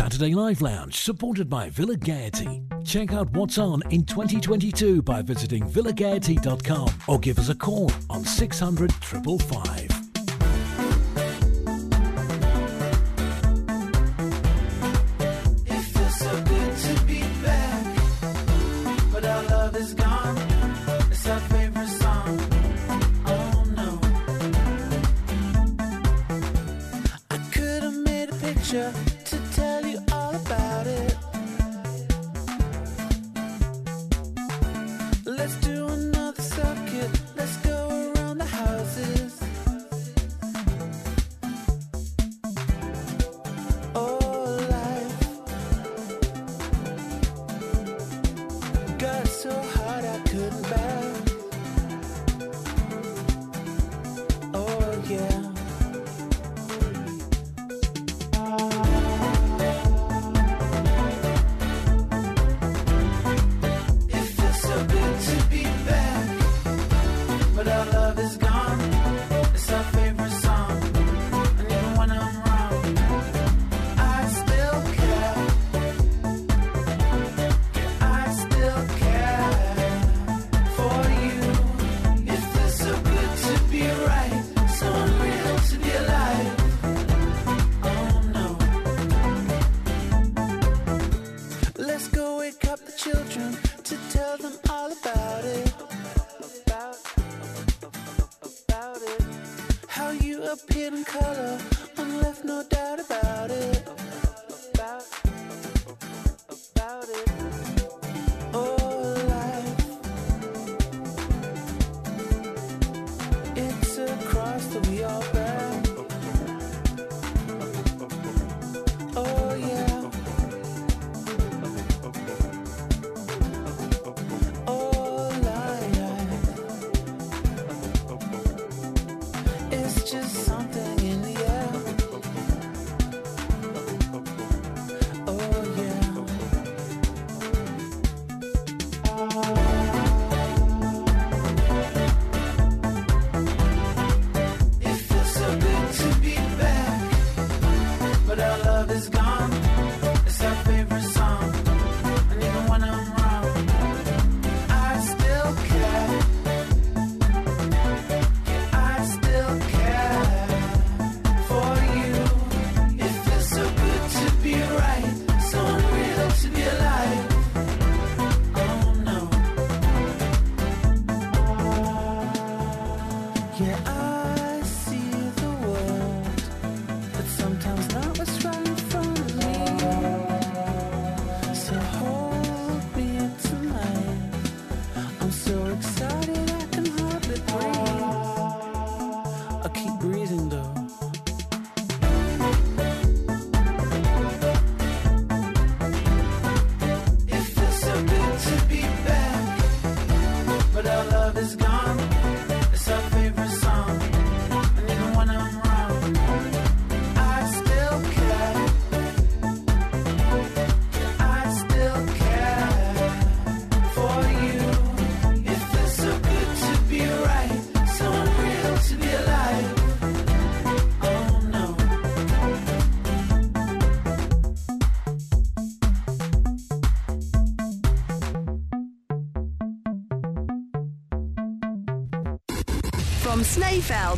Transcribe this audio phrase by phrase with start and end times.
[0.00, 2.62] Saturday Live Lounge, supported by Villa Gaiety.
[2.86, 8.24] Check out what's on in 2022 by visiting villagaiety.com or give us a call on
[8.24, 9.99] 600 555.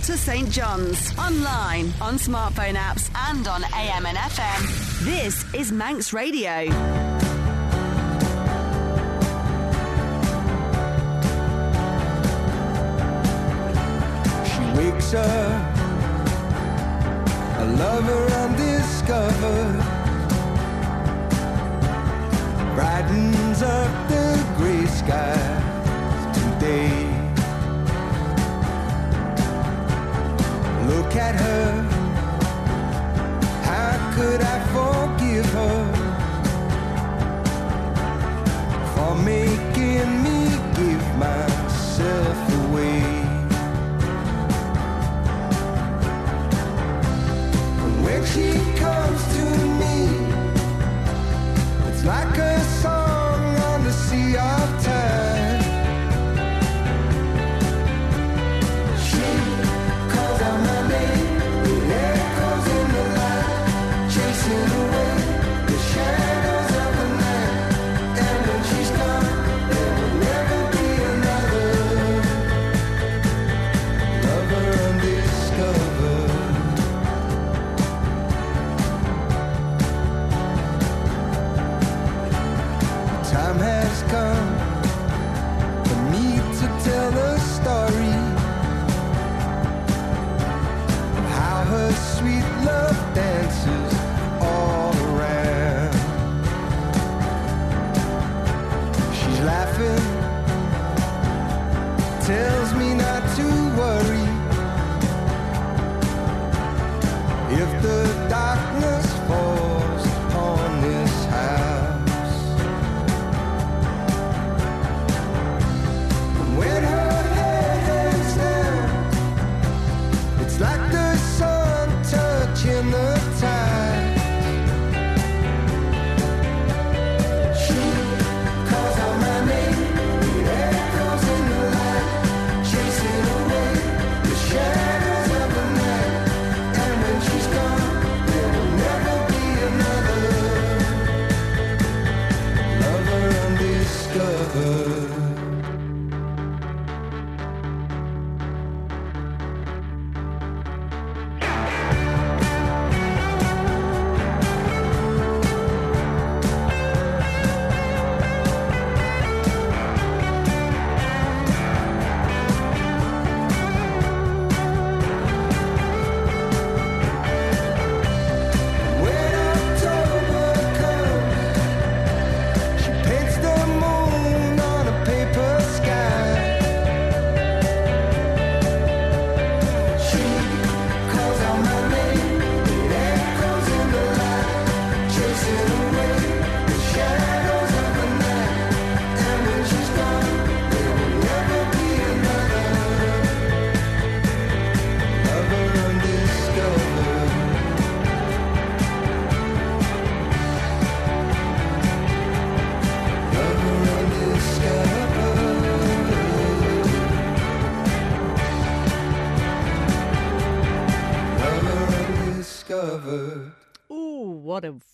[0.02, 0.50] To St.
[0.50, 1.16] John's.
[1.16, 5.04] Online, on smartphone apps, and on AM and FM.
[5.04, 6.64] This is Manx Radio.
[14.44, 15.76] She wakes up,
[17.58, 19.78] a lover undiscovered,
[22.74, 27.02] brightens up the gray skies today.
[31.32, 31.72] At her.
[33.62, 36.02] How could I forgive her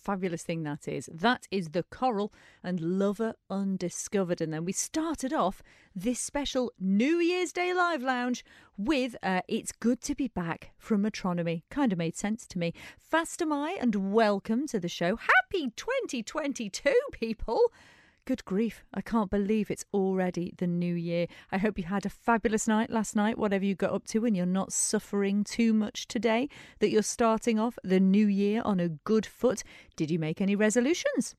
[0.09, 1.07] fabulous thing that is.
[1.13, 2.33] That is The Coral
[2.63, 4.41] and Lover Undiscovered.
[4.41, 5.61] And then we started off
[5.95, 8.43] this special New Year's Day Live Lounge
[8.75, 11.61] with uh, It's Good to Be Back from Metronomy.
[11.69, 12.73] Kind of made sense to me.
[12.97, 15.15] Fast am I, and welcome to the show.
[15.15, 17.71] Happy 2022, people!
[18.29, 21.25] Good grief, I can't believe it's already the new year.
[21.51, 24.37] I hope you had a fabulous night last night, whatever you got up to, and
[24.37, 26.47] you're not suffering too much today,
[26.77, 29.63] that you're starting off the new year on a good foot.
[29.95, 31.33] Did you make any resolutions?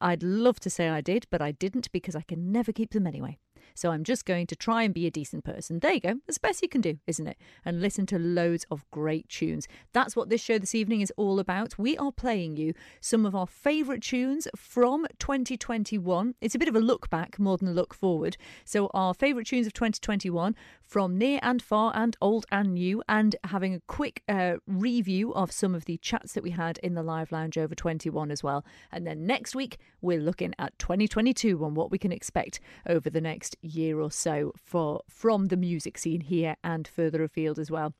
[0.00, 3.08] I'd love to say I did, but I didn't because I can never keep them
[3.08, 3.38] anyway.
[3.76, 5.78] So I'm just going to try and be a decent person.
[5.78, 6.14] There you go.
[6.26, 7.36] That's the best you can do, isn't it?
[7.64, 9.68] And listen to loads of great tunes.
[9.92, 11.78] That's what this show this evening is all about.
[11.78, 16.34] We are playing you some of our favourite tunes from 2021.
[16.40, 18.36] It's a bit of a look back more than a look forward.
[18.64, 20.56] So our favourite tunes of 2021
[20.86, 25.50] from near and far and old and new, and having a quick uh, review of
[25.50, 28.64] some of the chats that we had in the live lounge over 21 as well.
[28.92, 33.20] And then next week, we're looking at 2022 and what we can expect over the
[33.20, 37.94] next year or so for from the music scene here and further afield as well.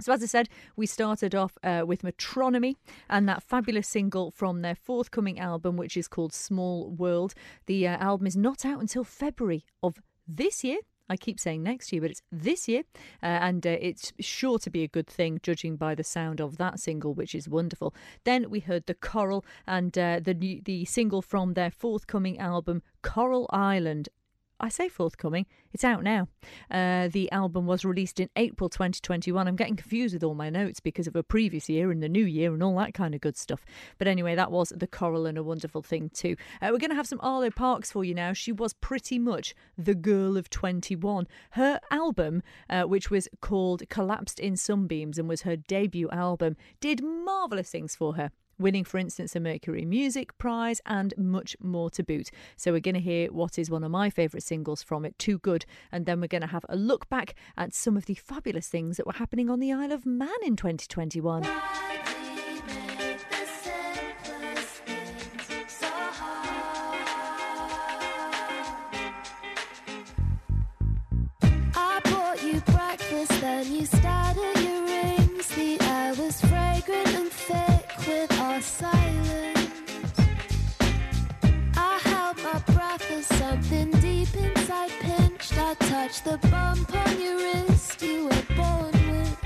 [0.00, 2.76] So, as I said, we started off uh, with Metronomy
[3.08, 7.34] and that fabulous single from their forthcoming album, which is called Small World.
[7.66, 10.78] The uh, album is not out until February of this year.
[11.10, 12.84] I keep saying next year, but it's this year,
[13.20, 16.56] uh, and uh, it's sure to be a good thing, judging by the sound of
[16.58, 17.92] that single, which is wonderful.
[18.24, 22.82] Then we heard the Coral and uh, the new, the single from their forthcoming album,
[23.02, 24.08] Coral Island,
[24.60, 26.28] I say forthcoming, it's out now.
[26.70, 29.48] Uh, the album was released in April 2021.
[29.48, 32.24] I'm getting confused with all my notes because of a previous year and the new
[32.24, 33.64] year and all that kind of good stuff.
[33.96, 36.36] But anyway, that was The Coral and a wonderful thing too.
[36.60, 38.34] Uh, we're going to have some Arlo Parks for you now.
[38.34, 41.26] She was pretty much the girl of 21.
[41.52, 47.02] Her album, uh, which was called Collapsed in Sunbeams and was her debut album, did
[47.02, 52.02] marvellous things for her winning, for instance, a Mercury Music Prize, and much more to
[52.02, 52.30] boot.
[52.56, 55.38] So, we're going to hear what is one of my favourite singles from it, Too
[55.38, 58.68] Good, and then we're going to have a look back at some of the fabulous
[58.68, 62.29] things that were happening on the Isle of Man in 2021.
[86.02, 89.36] Touched the bump on your wrist you were born with.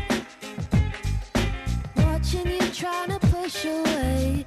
[1.96, 4.43] Watching you trying to push away.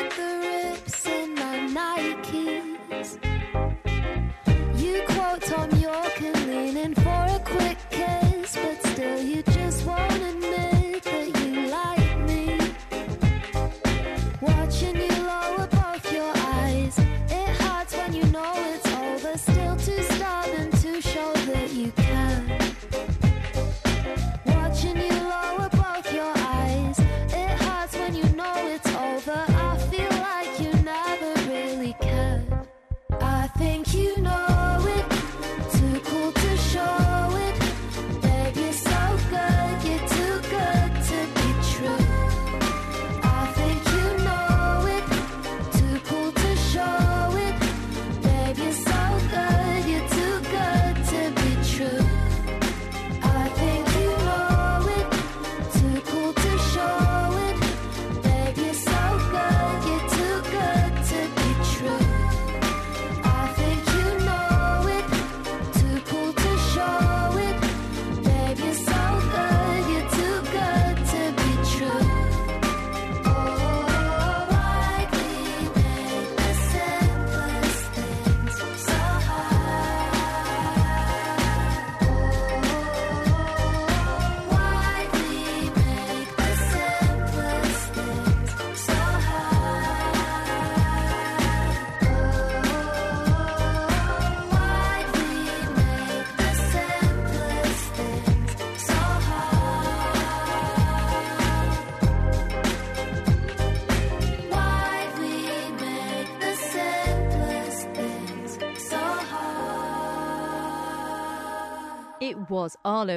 [0.00, 0.49] At the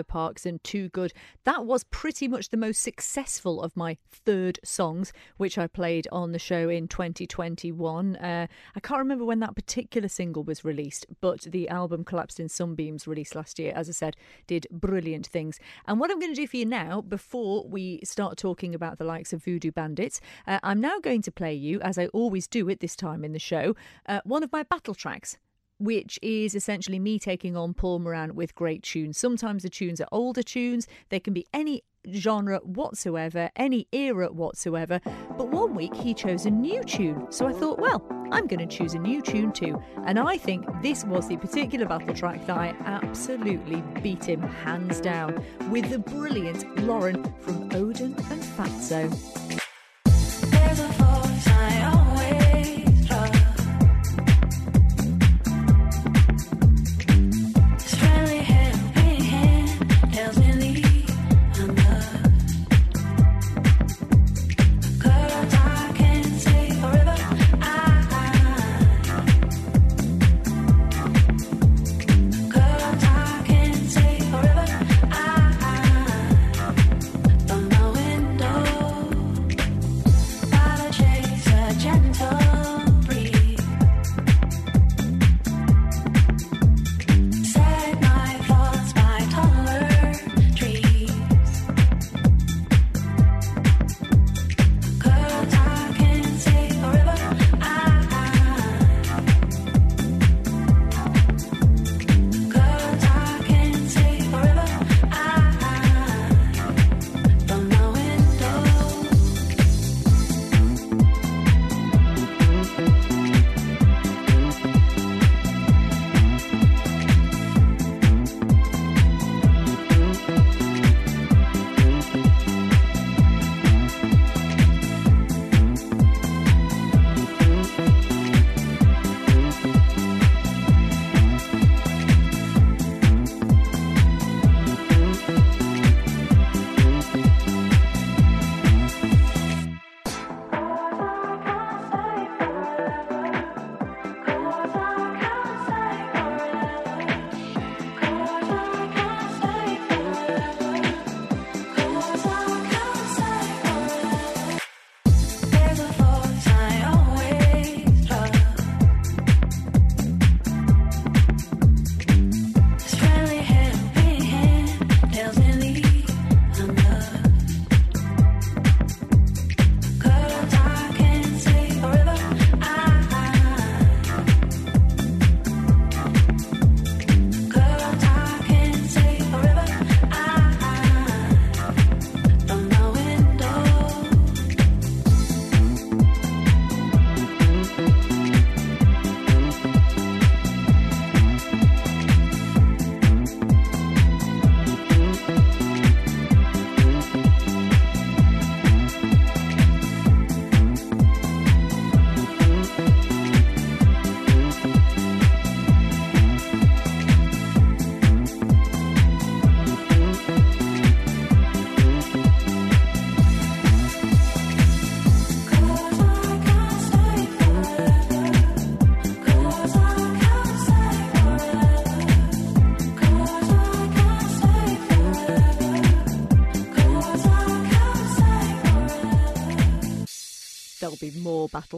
[0.08, 1.13] Parks and Too Good.
[1.44, 6.32] That was pretty much the most successful of my third songs, which I played on
[6.32, 8.16] the show in 2021.
[8.16, 12.48] Uh, I can't remember when that particular single was released, but the album Collapsed in
[12.48, 14.16] Sunbeams, released last year, as I said,
[14.48, 15.60] did brilliant things.
[15.86, 19.04] And what I'm going to do for you now, before we start talking about the
[19.04, 22.70] likes of Voodoo Bandits, uh, I'm now going to play you, as I always do
[22.70, 23.75] at this time in the show,
[24.08, 25.38] uh, one of my battle tracks
[25.77, 29.18] which is essentially me taking on Paul Moran with great tunes.
[29.18, 35.00] Sometimes the tunes are older tunes, they can be any genre whatsoever, any era whatsoever.
[35.38, 38.77] But one week he chose a new tune, so I thought, well, I'm going to
[38.77, 39.82] choose a new tune too.
[40.06, 45.00] And I think this was the particular battle track that I absolutely beat him hands
[45.00, 49.10] down with the brilliant Lauren from Odin and Fatso.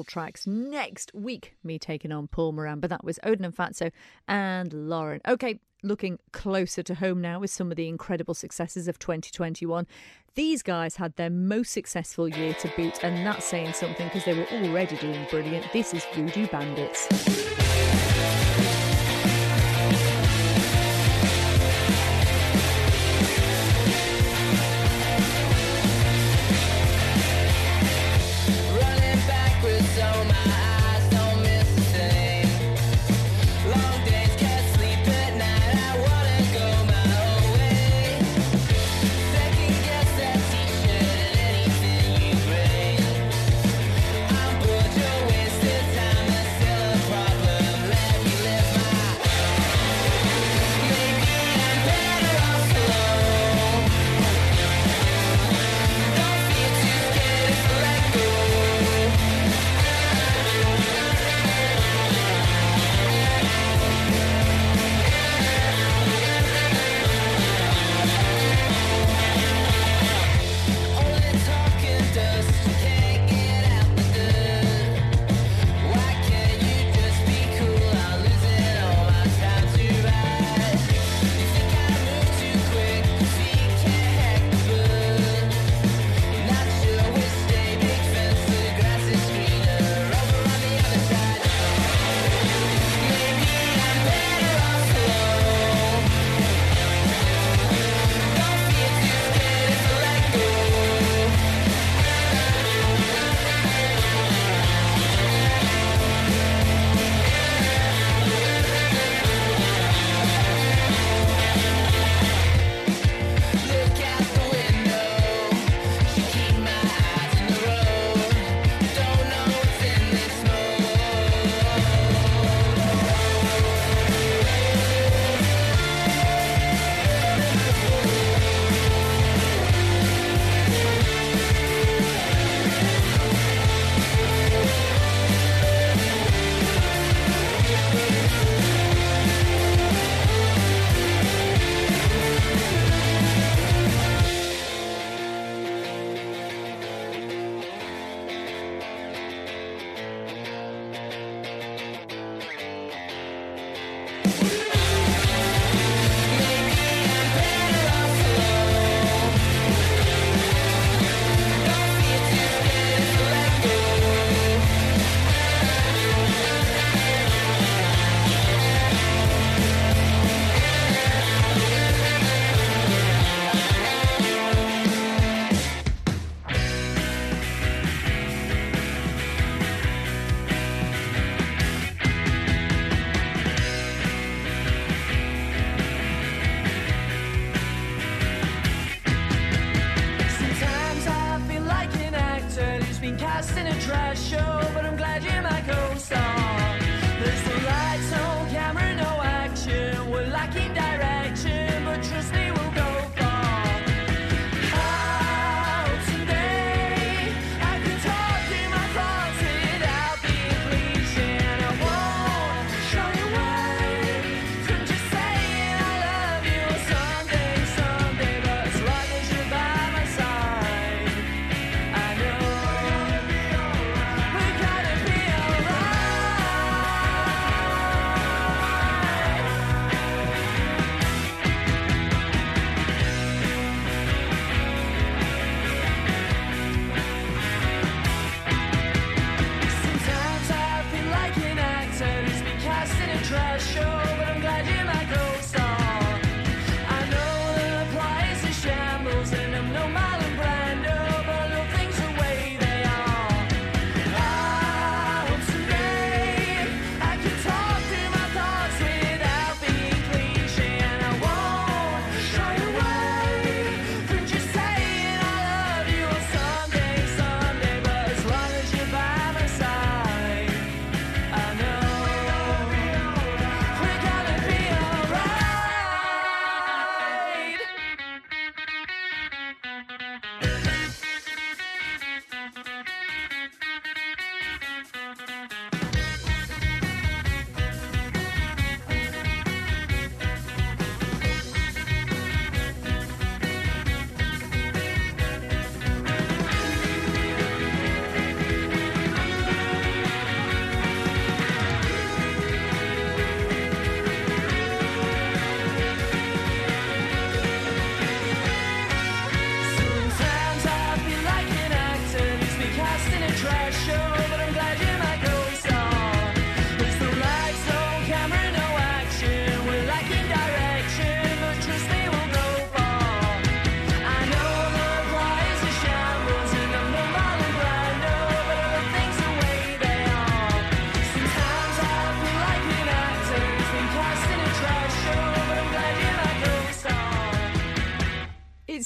[0.04, 2.80] Tracks next week, me taking on Paul Moran.
[2.80, 3.92] But that was Odin and Fatso
[4.28, 5.22] and Lauren.
[5.28, 9.88] Okay, looking closer to home now with some of the incredible successes of 2021.
[10.34, 14.34] These guys had their most successful year to boot, and that's saying something because they
[14.34, 15.72] were already doing brilliant.
[15.72, 17.08] This is Voodoo Bandits.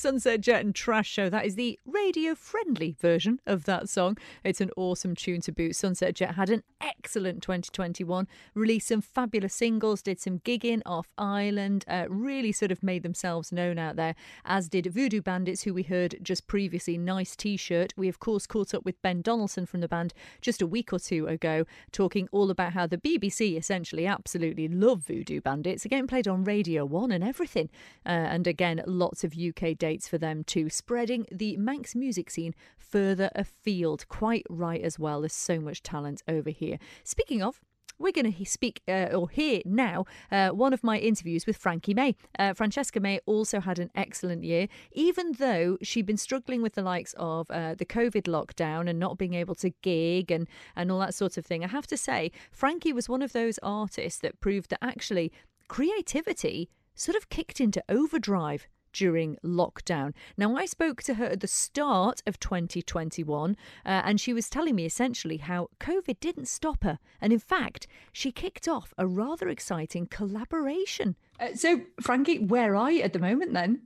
[0.10, 1.30] Sunset Jet and Trash Show.
[1.30, 4.18] That is the radio friendly version of that song.
[4.44, 5.76] It's an awesome tune to boot.
[5.76, 6.64] Sunset Jet had an
[7.00, 12.84] excellent 2021, released some fabulous singles, did some gigging off island, uh, really sort of
[12.84, 16.98] made themselves known out there, as did Voodoo Bandits, who we heard just previously.
[16.98, 17.94] Nice t shirt.
[17.96, 21.00] We, of course, caught up with Ben Donaldson from the band just a week or
[21.00, 25.86] two ago, talking all about how the BBC essentially absolutely love Voodoo Bandits.
[25.86, 27.70] Again, played on Radio 1 and everything.
[28.06, 32.54] Uh, and again, lots of UK dates for them too, spreading the Manx music scene
[32.90, 34.08] further afield.
[34.08, 35.22] Quite right as well.
[35.22, 36.80] There's so much talent over here.
[37.04, 37.60] Speaking of,
[38.00, 41.94] we're going to speak uh, or hear now uh, one of my interviews with Frankie
[41.94, 42.16] May.
[42.38, 46.82] Uh, Francesca May also had an excellent year, even though she'd been struggling with the
[46.82, 51.00] likes of uh, the COVID lockdown and not being able to gig and, and all
[51.00, 51.64] that sort of thing.
[51.64, 55.32] I have to say, Frankie was one of those artists that proved that actually
[55.68, 60.14] creativity sort of kicked into overdrive during lockdown.
[60.38, 64.76] Now, I spoke to her at the start of 2021, uh, and she was telling
[64.76, 67.00] me essentially how COVID didn't stop her.
[67.22, 71.16] And in fact, she kicked off a rather exciting collaboration.
[71.40, 73.84] Uh, so, Frankie, where are you at the moment then?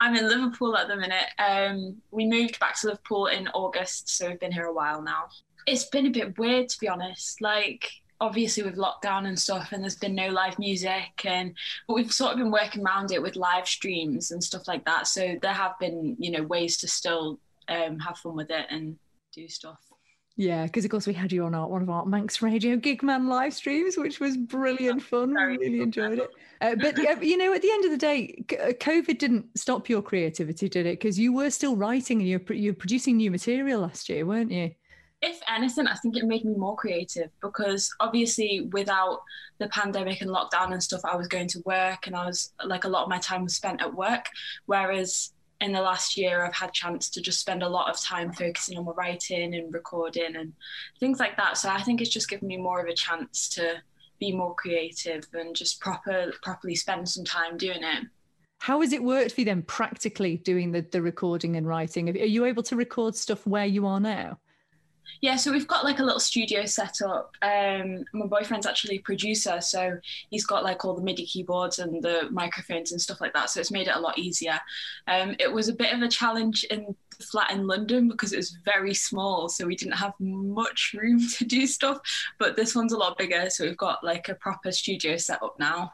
[0.00, 1.26] I'm in Liverpool at the minute.
[1.38, 5.28] Um, we moved back to Liverpool in August, so we've been here a while now.
[5.66, 7.40] It's been a bit weird, to be honest.
[7.40, 11.54] Like, obviously with lockdown and stuff and there's been no live music and
[11.86, 15.06] but we've sort of been working around it with live streams and stuff like that
[15.06, 18.96] so there have been you know ways to still um, have fun with it and
[19.34, 19.78] do stuff
[20.36, 23.26] Yeah, because of course we had you on our, one of our Manx Radio Gigman
[23.26, 25.30] live streams, which was brilliant fun.
[25.34, 26.30] We really enjoyed it.
[26.60, 30.02] Uh, but you know, at the end of the day, uh, COVID didn't stop your
[30.02, 31.00] creativity, did it?
[31.00, 34.72] Because you were still writing and you're you're producing new material last year, weren't you?
[35.22, 39.22] If anything, I think it made me more creative because obviously without
[39.58, 42.84] the pandemic and lockdown and stuff, I was going to work and I was like
[42.84, 44.26] a lot of my time was spent at work.
[44.66, 48.30] Whereas in the last year, I've had chance to just spend a lot of time
[48.32, 50.52] focusing on my writing and recording and
[51.00, 51.56] things like that.
[51.56, 53.76] So I think it's just given me more of a chance to
[54.20, 58.04] be more creative and just proper properly spend some time doing it.
[58.58, 62.08] How has it worked for you then, practically doing the, the recording and writing?
[62.08, 64.38] Are you able to record stuff where you are now?
[65.20, 67.34] Yeah, so we've got like a little studio set up.
[67.42, 69.98] Um, my boyfriend's actually a producer, so
[70.30, 73.50] he's got like all the MIDI keyboards and the microphones and stuff like that.
[73.50, 74.58] So it's made it a lot easier.
[75.08, 78.36] Um, it was a bit of a challenge in the flat in London because it
[78.36, 81.98] was very small, so we didn't have much room to do stuff.
[82.38, 85.58] But this one's a lot bigger, so we've got like a proper studio set up
[85.58, 85.92] now.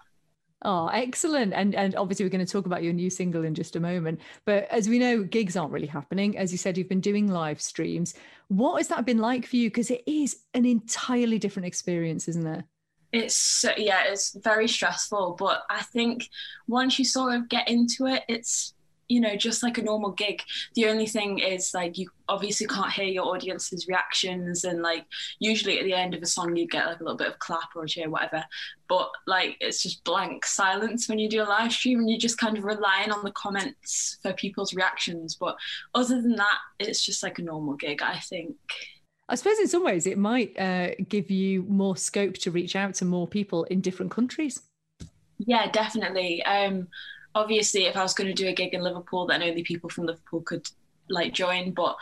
[0.65, 1.53] Oh, excellent.
[1.53, 4.21] And and obviously we're going to talk about your new single in just a moment.
[4.45, 6.39] But as we know, gigs aren't really happening.
[6.39, 8.15] As you said, you've been doing live streams.
[8.49, 9.71] What has that been like for you?
[9.71, 12.65] Because it is an entirely different experience, isn't it?
[13.13, 16.29] It's yeah, it's very stressful, but I think
[16.67, 18.73] once you sort of get into it, it's
[19.13, 20.43] you know just like a normal gig.
[20.75, 25.05] The only thing is like you obviously can't hear your audience's reactions, and like
[25.39, 27.77] usually at the end of a song you get like a little bit of clap
[27.77, 28.43] or a cheer, whatever.
[28.89, 32.39] But like it's just blank silence when you do a live stream, and you're just
[32.39, 35.37] kind of relying on the comments for people's reactions.
[35.39, 35.57] But
[35.95, 38.57] other than that, it's just like a normal gig, I think.
[39.29, 42.95] I suppose in some ways it might uh, give you more scope to reach out
[42.95, 44.63] to more people in different countries.
[45.39, 46.43] Yeah, definitely.
[46.45, 46.89] Um,
[47.35, 50.07] obviously, if I was going to do a gig in Liverpool, then only people from
[50.07, 50.67] Liverpool could
[51.09, 51.73] like join.
[51.73, 51.97] But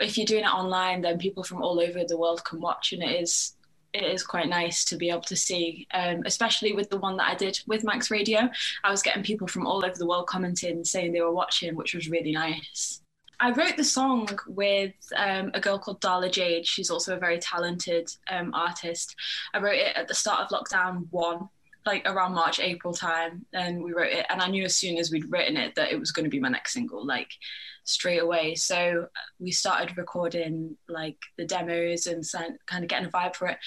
[0.00, 3.02] if you're doing it online, then people from all over the world can watch, and
[3.02, 3.54] it is
[3.92, 5.86] it is quite nice to be able to see.
[5.94, 8.48] Um, especially with the one that I did with Manx Radio,
[8.84, 11.94] I was getting people from all over the world commenting, saying they were watching, which
[11.94, 13.00] was really nice.
[13.38, 16.66] I wrote the song with um, a girl called Darla Jade.
[16.66, 19.14] She's also a very talented um, artist.
[19.52, 21.48] I wrote it at the start of lockdown one,
[21.86, 24.26] like around March, April time, and we wrote it.
[24.28, 26.40] And I knew as soon as we'd written it that it was going to be
[26.40, 27.30] my next single, like
[27.84, 28.56] straight away.
[28.56, 29.06] So
[29.38, 32.24] we started recording like the demos and
[32.66, 33.58] kind of getting a vibe for it.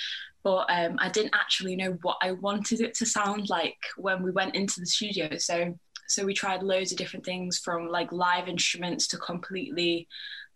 [0.44, 4.32] But um, I didn't actually know what I wanted it to sound like when we
[4.32, 5.38] went into the studio.
[5.38, 5.78] So
[6.08, 10.08] so we tried loads of different things from like live instruments to completely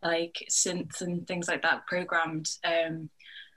[0.02, 2.50] like synths and things like that programmed.
[2.64, 3.10] Um,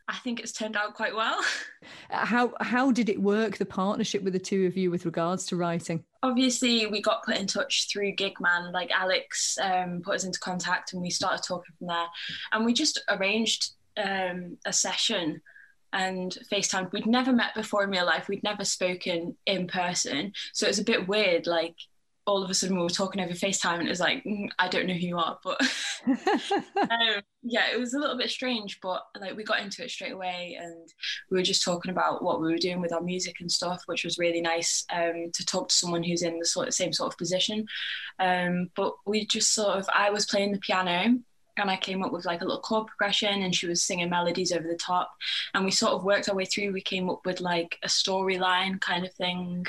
[0.09, 1.39] I think it's turned out quite well.
[2.11, 3.59] How how did it work?
[3.59, 6.05] The partnership with the two of you with regards to writing.
[6.23, 8.73] Obviously, we got put in touch through Gigman.
[8.73, 12.07] Like Alex um, put us into contact, and we started talking from there.
[12.53, 15.43] And we just arranged um, a session
[15.93, 16.93] and FaceTime.
[16.93, 18.29] We'd never met before in real life.
[18.29, 21.49] We'd never spoken in person, so it was a bit weird.
[21.49, 21.75] Like
[22.27, 24.69] all of a sudden we were talking over FaceTime and it was like, "Mm, I
[24.69, 25.61] don't know who you are, but
[26.07, 30.13] um, yeah, it was a little bit strange, but like we got into it straight
[30.13, 30.93] away and
[31.31, 34.05] we were just talking about what we were doing with our music and stuff, which
[34.05, 37.13] was really nice um, to talk to someone who's in the sort of same sort
[37.13, 37.65] of position.
[38.19, 41.19] Um, but we just sort of, I was playing the piano
[41.57, 44.53] and I came up with like a little chord progression and she was singing melodies
[44.53, 45.11] over the top.
[45.55, 46.73] And we sort of worked our way through.
[46.73, 49.67] We came up with like a storyline kind of thing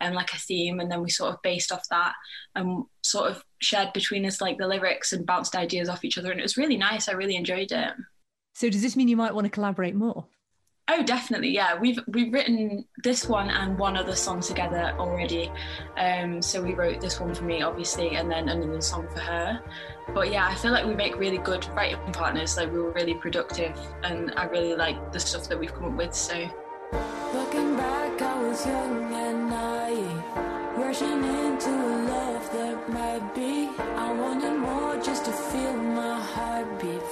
[0.00, 2.14] and like a theme and then we sort of based off that
[2.54, 6.30] and sort of shared between us like the lyrics and bounced ideas off each other
[6.30, 7.08] and it was really nice.
[7.08, 7.92] I really enjoyed it.
[8.54, 10.26] So does this mean you might want to collaborate more?
[10.92, 11.78] Oh, definitely, yeah.
[11.78, 15.52] We've we've written this one and one other song together already.
[15.96, 19.62] Um, so we wrote this one for me, obviously, and then another song for her.
[20.12, 22.56] But yeah, I feel like we make really good writing partners.
[22.56, 25.96] Like we were really productive, and I really like the stuff that we've come up
[25.96, 26.12] with.
[26.12, 26.50] So
[27.32, 30.24] Looking back, I was young and naive,
[30.76, 33.68] rushing into a love that might be.
[33.78, 37.02] I wanted more just to feel my heartbeat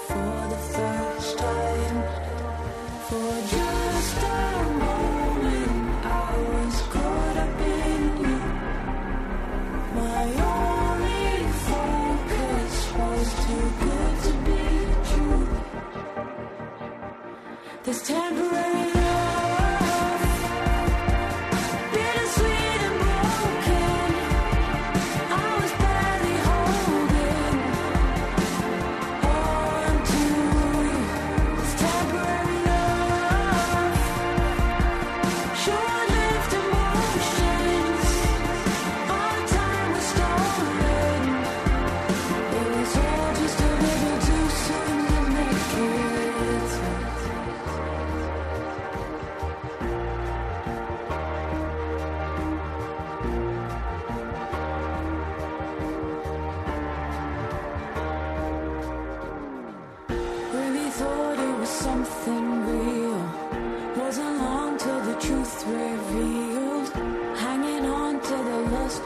[17.89, 18.88] This temporary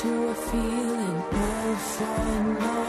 [0.02, 2.81] to a feeling of fun.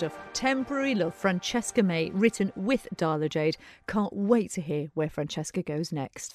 [0.00, 0.32] Gorgeous stuff.
[0.32, 3.56] Temporary Love, Francesca May, written with Darla Jade.
[3.86, 6.34] Can't wait to hear where Francesca goes next.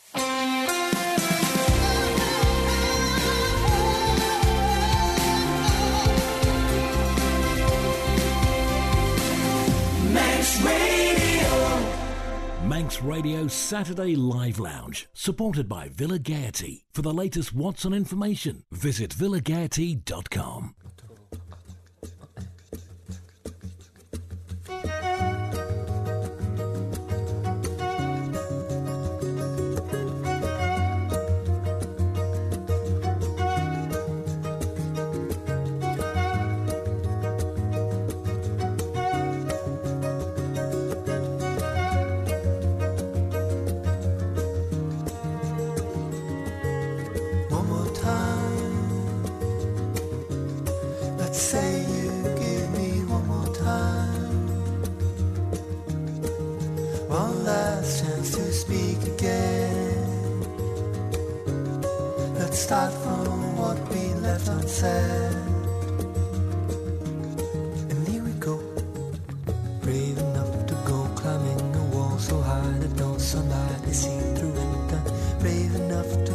[10.13, 10.75] Manx Radio.
[12.67, 16.86] Manx Radio Saturday Live Lounge, supported by Villa Gaiety.
[16.93, 20.75] For the latest What's on information, visit villagaiety.com.
[64.84, 65.36] left.
[67.92, 68.58] And here we go.
[69.82, 74.54] Brave enough to go climbing a wall so high that no sunlight is seen through
[74.54, 75.40] it.
[75.40, 76.35] Brave enough to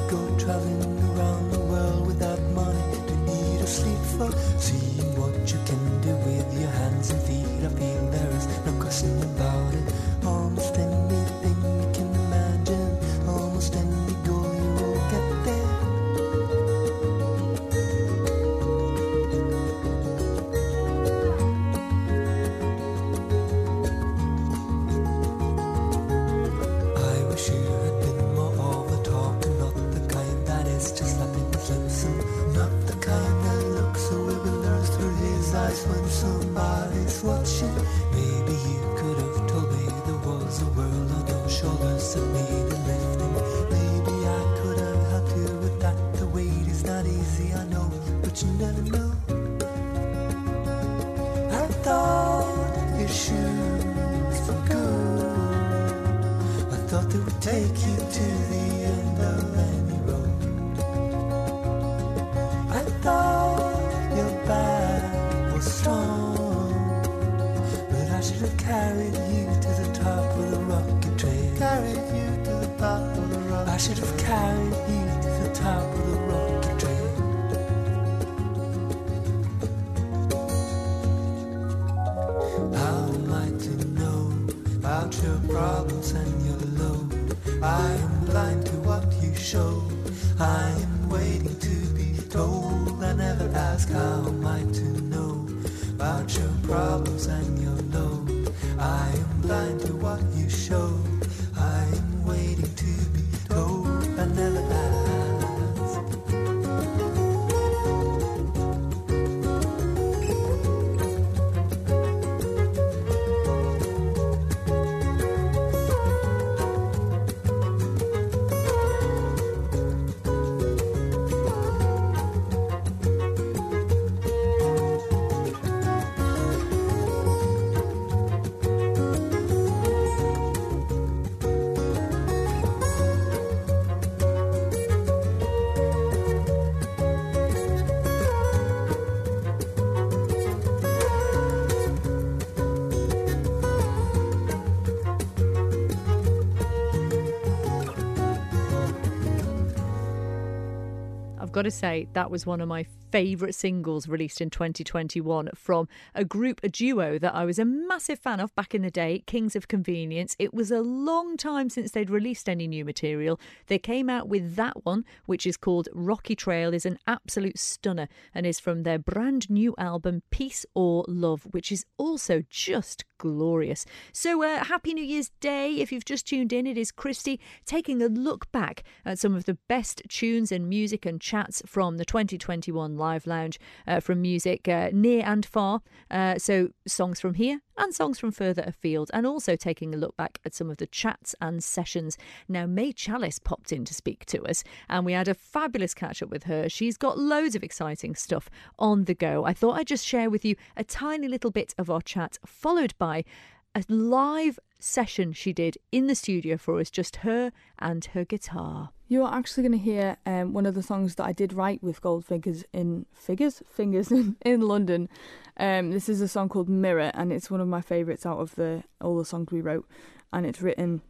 [151.61, 156.25] got to say, that was one of my favourite singles released in 2021 from a
[156.25, 159.55] group, a duo that I was a massive fan of back in the day, Kings
[159.55, 160.35] of Convenience.
[160.39, 163.39] It was a long time since they'd released any new material.
[163.67, 168.09] They came out with that one, which is called Rocky Trail, is an absolute stunner
[168.35, 173.85] and is from their brand new album, Peace or Love, which is also just glorious.
[174.13, 175.75] So, uh, happy New Year's Day.
[175.75, 179.45] If you've just tuned in, it is Christy taking a look back at some of
[179.45, 184.67] the best tunes and music and chats from the 2021 Live Lounge uh, from music
[184.67, 185.83] uh, near and far.
[186.11, 190.17] Uh, so, songs from here and songs from further afield, and also taking a look
[190.17, 192.19] back at some of the chats and sessions.
[192.49, 196.23] Now, May Chalice popped in to speak to us, and we had a fabulous catch
[196.23, 196.69] up with her.
[196.69, 199.45] She's got loads of exciting stuff on the go.
[199.45, 202.95] I thought I'd just share with you a tiny little bit of our chat, followed
[202.99, 208.25] by a live session she did in the studio for us, just her and her
[208.25, 208.91] guitar.
[209.09, 211.83] You are actually going to hear um, one of the songs that I did write
[211.83, 215.09] with Gold Fingers in Figures Fingers in, London.
[215.57, 218.55] Um, this is a song called Mirror, and it's one of my favourites out of
[218.55, 219.87] the all the songs we wrote.
[220.33, 221.03] And it's written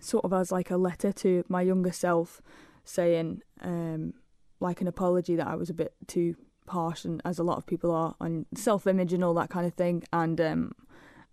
[0.00, 2.42] sort of as like a letter to my younger self,
[2.84, 4.14] saying um,
[4.58, 6.34] like an apology that I was a bit too
[6.68, 9.74] harsh, and as a lot of people are on self-image and all that kind of
[9.74, 10.02] thing.
[10.12, 10.72] And um,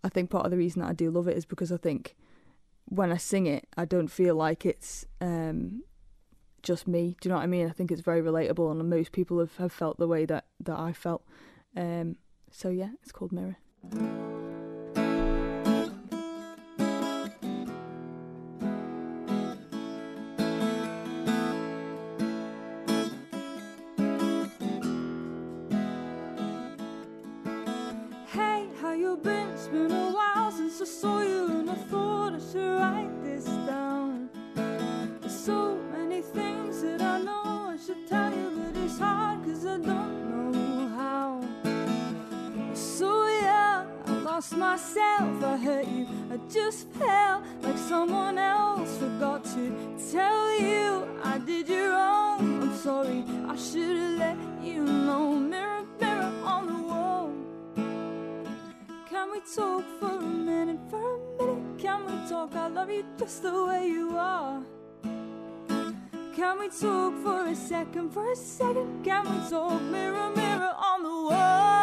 [0.03, 2.15] I think part of the reason that I do love it is because I think
[2.85, 5.83] when I sing it, I don't feel like it's um,
[6.63, 7.15] just me.
[7.21, 7.67] Do you know what I mean?
[7.67, 10.77] I think it's very relatable, and most people have, have felt the way that, that
[10.77, 11.23] I felt.
[11.75, 12.17] Um,
[12.51, 13.57] so yeah, it's called Mirror.
[44.41, 51.07] Lost myself, I hurt you, I just felt like someone else forgot to tell you
[51.23, 52.39] I did you wrong.
[52.63, 55.33] I'm sorry, I should have let you know.
[55.33, 57.29] Mirror, mirror on the wall.
[59.07, 60.79] Can we talk for a minute?
[60.89, 62.55] For a minute, can we talk?
[62.55, 64.63] I love you just the way you are.
[66.35, 68.09] Can we talk for a second?
[68.11, 69.79] For a second, can we talk?
[69.83, 71.80] Mirror, mirror on the wall.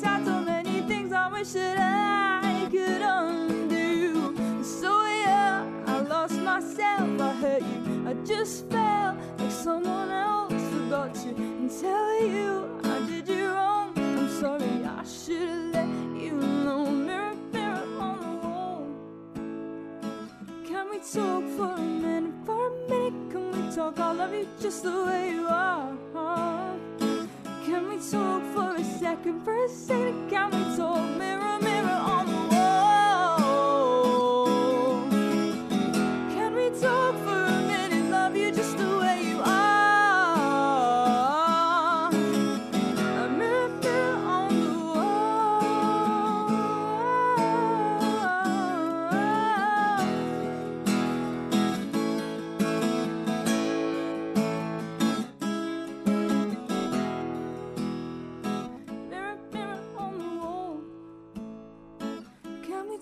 [0.00, 4.34] So many things I wish that I could undo.
[4.64, 8.08] So yeah, I lost myself, I hurt you.
[8.08, 13.92] I just felt like someone else forgot you and tell you I did you wrong.
[13.96, 15.88] I'm sorry, I should have let
[16.22, 16.86] you know.
[16.86, 18.86] Mirror, mirror on the wall.
[20.66, 22.34] Can we talk for a minute?
[22.46, 23.98] For a minute, can we talk?
[23.98, 25.72] I love you just the way you are.
[27.72, 29.42] Can we talk for a second?
[29.44, 31.16] For a second, can we talk?
[31.16, 32.41] Mirror, mirror on the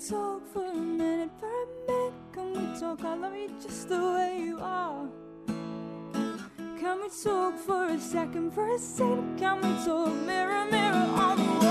[0.08, 1.30] talk for a minute?
[1.38, 3.04] For a minute, can we talk?
[3.04, 5.06] I love you just the way you are.
[6.78, 8.52] Can we talk for a second?
[8.52, 10.14] For a second, can we talk?
[10.24, 11.69] Mirror, mirror on the wall.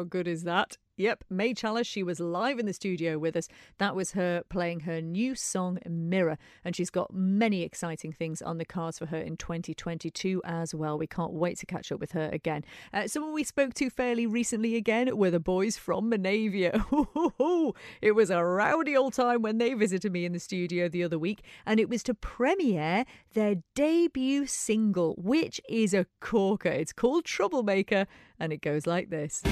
[0.00, 0.78] How good is that?
[1.00, 3.48] Yep, May Chalice, she was live in the studio with us.
[3.78, 6.36] That was her playing her new song, Mirror.
[6.62, 10.98] And she's got many exciting things on the cards for her in 2022 as well.
[10.98, 12.66] We can't wait to catch up with her again.
[12.92, 16.84] Uh, someone we spoke to fairly recently again were the boys from Manavia.
[18.02, 21.18] it was a rowdy old time when they visited me in the studio the other
[21.18, 26.68] week, and it was to premiere their debut single, which is a corker.
[26.68, 28.06] It's called Troublemaker,
[28.38, 29.42] and it goes like this.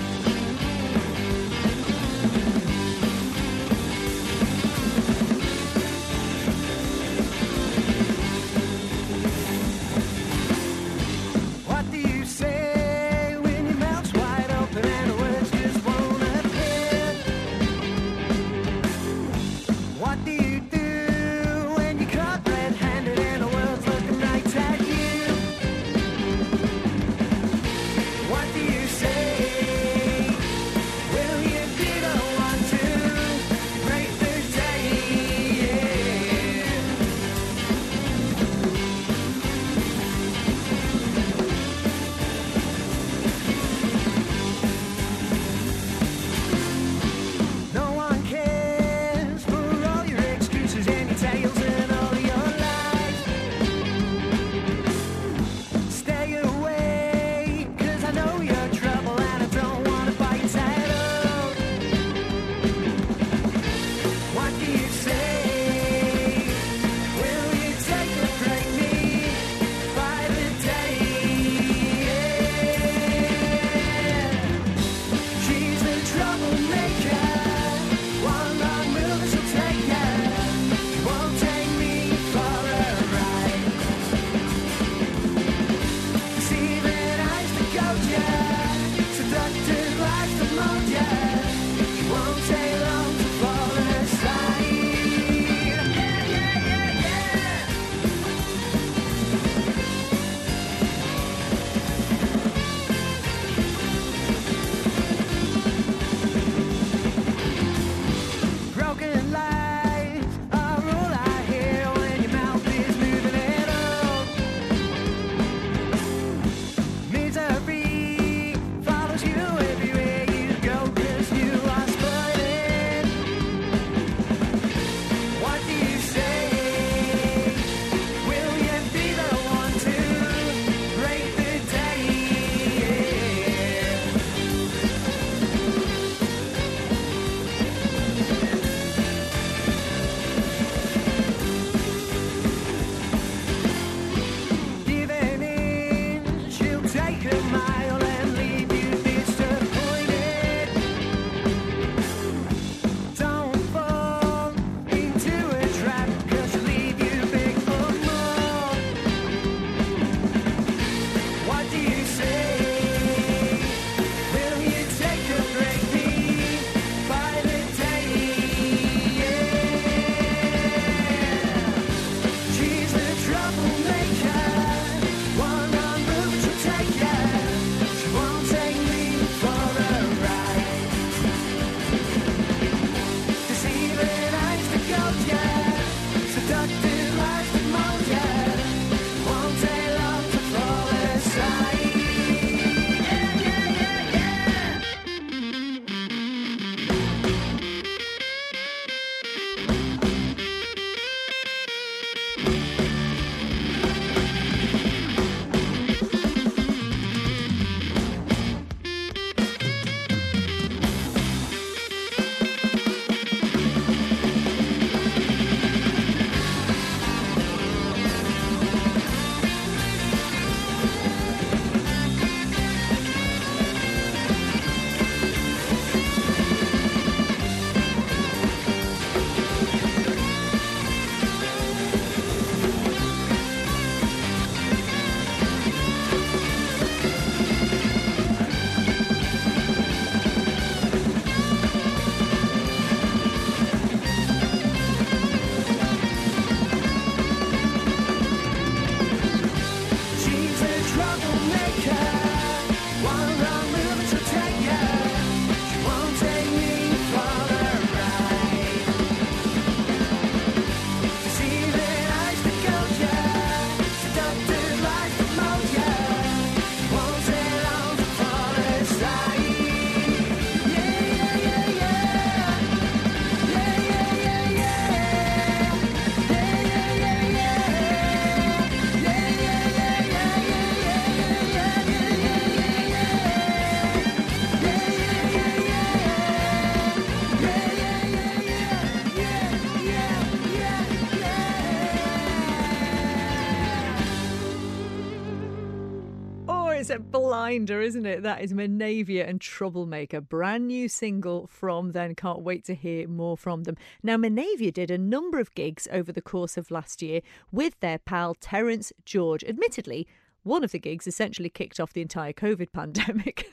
[297.29, 298.23] Blinder, isn't it?
[298.23, 302.15] That is Manavia and Troublemaker, brand new single from them.
[302.15, 303.77] Can't wait to hear more from them.
[304.03, 307.21] Now, Manavia did a number of gigs over the course of last year
[307.53, 309.45] with their pal Terence George.
[309.45, 310.09] Admittedly,
[310.43, 313.47] one of the gigs essentially kicked off the entire COVID pandemic.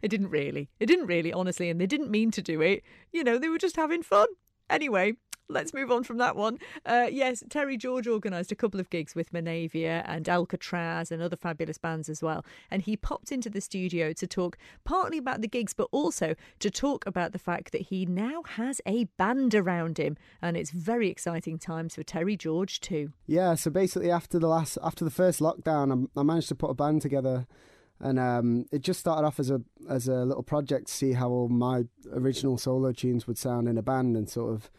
[0.00, 0.68] it didn't really.
[0.78, 2.84] It didn't really, honestly, and they didn't mean to do it.
[3.10, 4.28] You know, they were just having fun.
[4.70, 5.14] Anyway,
[5.48, 6.58] let's move on from that one.
[6.86, 11.36] Uh, yes, Terry George organised a couple of gigs with Manavia and Alcatraz and other
[11.36, 12.44] fabulous bands as well.
[12.70, 16.70] And he popped into the studio to talk partly about the gigs, but also to
[16.70, 20.16] talk about the fact that he now has a band around him.
[20.40, 23.12] And it's very exciting times for Terry George, too.
[23.26, 26.70] Yeah, so basically after the last after the first lockdown, I, I managed to put
[26.70, 27.46] a band together,
[28.00, 31.30] and um, it just started off as a as a little project to see how
[31.30, 34.70] all my original solo tunes would sound in a band, and sort of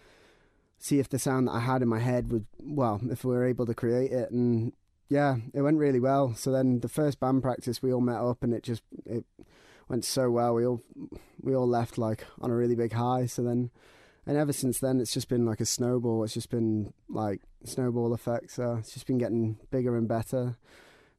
[0.78, 3.46] see if the sound that I had in my head would well, if we were
[3.46, 4.74] able to create it, and
[5.10, 6.34] yeah, it went really well.
[6.36, 9.26] So then the first band practice, we all met up, and it just it
[9.88, 10.54] went so well.
[10.54, 10.82] We all
[11.42, 13.26] we all left like on a really big high.
[13.26, 13.72] So then.
[14.28, 16.24] And ever since then, it's just been like a snowball.
[16.24, 18.50] It's just been like snowball effect.
[18.50, 20.58] So uh, it's just been getting bigger and better.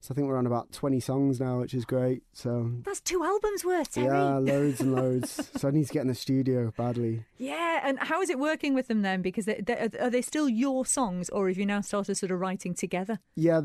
[0.06, 2.22] So I think we're on about 20 songs now, which is great.
[2.32, 4.06] So That's two albums worth, Terry.
[4.06, 5.50] yeah, loads and loads.
[5.56, 7.24] so I need to get in the studio badly.
[7.38, 9.20] Yeah, and how is it working with them then?
[9.20, 12.38] Because they, they, are they still your songs, or have you now started sort of
[12.38, 13.18] writing together?
[13.34, 13.62] Yeah,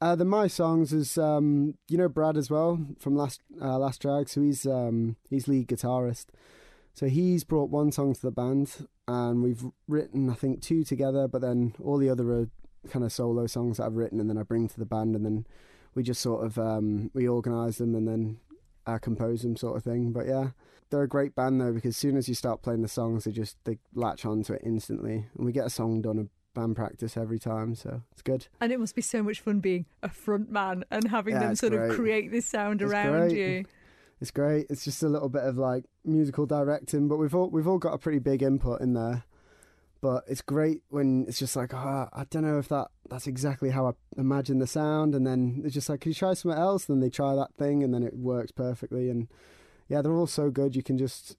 [0.00, 4.00] uh, the my songs is um, you know Brad as well from last uh, last
[4.00, 4.28] drag.
[4.28, 6.26] So he's um, he's lead guitarist.
[6.94, 11.26] So he's brought one song to the band, and we've written I think two together.
[11.26, 12.50] But then all the other are
[12.90, 15.24] kind of solo songs that I've written, and then I bring to the band, and
[15.24, 15.46] then
[15.94, 18.38] we just sort of um, we organise them and then
[18.86, 20.12] uh, compose them, sort of thing.
[20.12, 20.50] But yeah,
[20.90, 23.32] they're a great band though because as soon as you start playing the songs, they
[23.32, 27.38] just they latch onto it instantly, and we get a song done band practice every
[27.38, 28.48] time, so it's good.
[28.60, 31.54] And it must be so much fun being a front man and having Yeah, them
[31.54, 33.36] sort of create this sound It's around great.
[33.36, 33.64] you.
[34.22, 34.66] It's great.
[34.70, 37.92] It's just a little bit of like musical directing, but we've all we've all got
[37.92, 39.24] a pretty big input in there.
[40.06, 43.70] But it's great when it's just like, oh, I don't know if that that's exactly
[43.70, 46.84] how I imagine the sound, and then it's just like, can you try something else?
[46.84, 49.10] Then they try that thing, and then it works perfectly.
[49.10, 49.26] And
[49.88, 50.76] yeah, they're all so good.
[50.76, 51.36] You can just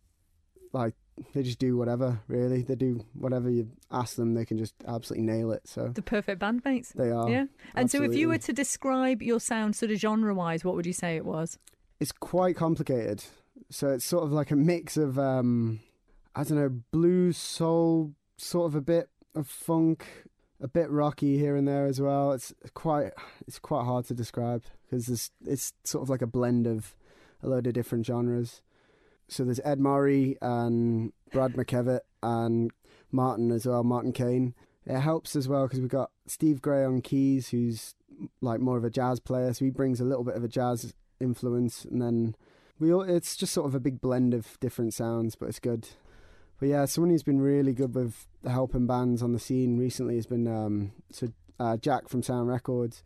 [0.73, 0.95] like
[1.33, 2.19] they just do whatever.
[2.27, 4.33] Really, they do whatever you ask them.
[4.33, 5.61] They can just absolutely nail it.
[5.65, 6.91] So The perfect bandmates.
[6.91, 7.29] they are.
[7.29, 7.45] yeah.
[7.73, 10.85] And so if you were to describe your sound sort of genre wise, what would
[10.85, 11.57] you say it was?
[12.01, 13.23] it's quite complicated.
[13.69, 15.79] So it's sort of like a mix of um
[16.35, 20.05] I don't know, blues, soul, sort of a bit of funk,
[20.61, 22.31] a bit rocky here and there as well.
[22.31, 23.11] It's quite
[23.47, 26.95] it's quite hard to describe because it's it's sort of like a blend of
[27.43, 28.61] a load of different genres.
[29.27, 32.71] So there's Ed Murray and Brad McKevitt and
[33.11, 34.55] Martin as well, Martin Kane.
[34.85, 37.93] It helps as well because we've got Steve Gray on keys, who's
[38.41, 40.93] like more of a jazz player, so he brings a little bit of a jazz
[41.19, 42.35] influence, and then
[42.79, 45.89] we all, it's just sort of a big blend of different sounds, but it's good.
[46.59, 50.25] But yeah, someone who's been really good with helping bands on the scene recently has
[50.25, 51.27] been um, so
[51.59, 53.03] uh, Jack from Sound Records.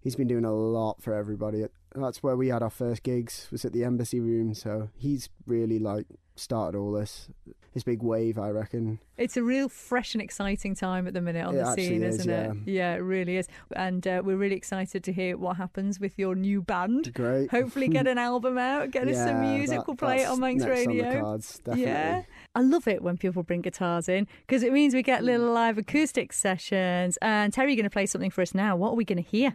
[0.00, 1.64] He's been doing a lot for everybody.
[1.94, 4.54] That's where we had our first gigs was at the Embassy Room.
[4.54, 7.28] So he's really like started all this
[7.74, 8.98] this big wave, I reckon.
[9.16, 12.18] It's a real fresh and exciting time at the minute on It the scene, is,
[12.18, 12.56] isn't it?
[12.66, 13.48] Yeah, it really is.
[13.74, 17.14] And uh, we're really excited to hear what happens with your new band.
[17.14, 17.50] Great.
[17.50, 19.78] Hopefully, get an album out, get us some music.
[19.78, 21.06] that- we'll play it on Manx Radio.
[21.06, 21.84] On the cards, definitely.
[21.84, 22.22] Yeah.
[22.54, 25.78] I love it when people bring guitars in because it means we get little live
[25.78, 27.16] acoustic sessions.
[27.22, 28.76] And Terry, you're going to play something for us now.
[28.76, 29.54] What are we going to hear?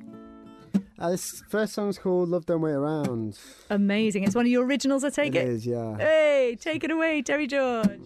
[1.00, 3.38] Uh, this first song's called "Love Don't Wait Around."
[3.70, 4.24] Amazing.
[4.24, 5.48] It's one of your originals, I take It it.
[5.48, 5.96] is, yeah.
[5.98, 8.00] Hey, take it away, Terry George.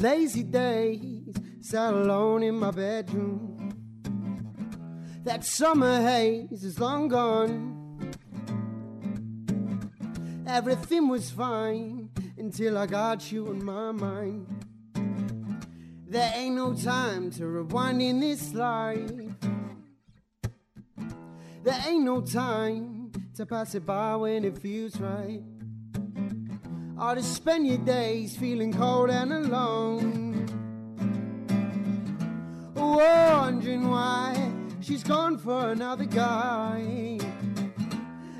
[0.00, 3.70] Lazy days, sat alone in my bedroom.
[5.24, 8.10] That summer haze is long gone.
[10.46, 14.46] Everything was fine until I got you in my mind.
[16.08, 19.12] There ain't no time to rewind in this life.
[21.62, 25.42] There ain't no time to pass it by when it feels right.
[27.00, 30.46] Or to spend your days feeling cold and alone.
[32.74, 37.18] Wondering why she's gone for another guy.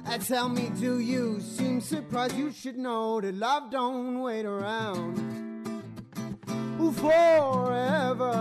[0.05, 2.37] And tell me, do you seem surprised?
[2.37, 5.17] You should know that love don't wait around.
[6.97, 8.35] Forever.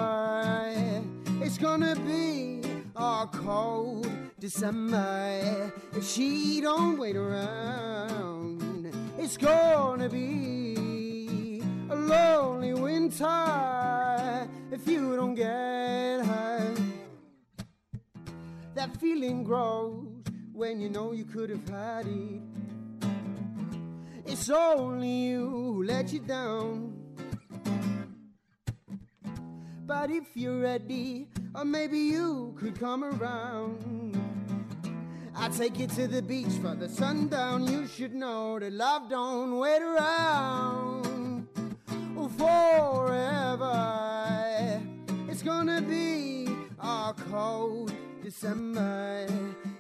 [1.42, 2.62] It's gonna be
[2.96, 8.69] a cold December if she don't wait around.
[9.22, 16.74] It's gonna be a lonely winter if you don't get her.
[18.76, 20.08] That feeling grows
[20.54, 22.42] when you know you could have had it.
[24.26, 26.94] It's only you who let you down.
[29.86, 34.19] But if you're ready, or maybe you could come around.
[35.42, 37.66] I'll take you to the beach for the sundown.
[37.68, 41.48] You should know that love don't wait around
[42.38, 43.70] forever.
[45.28, 46.48] It's gonna be
[46.80, 49.28] a cold December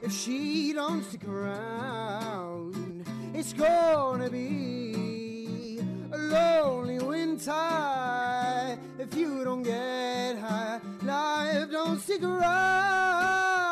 [0.02, 3.06] if she don't stick around.
[3.34, 5.80] It's gonna be
[6.12, 10.80] a lonely winter if you don't get high.
[11.04, 13.69] Life don't stick around.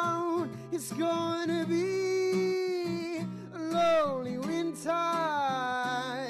[0.90, 3.18] It's gonna be
[3.54, 4.90] a lonely winter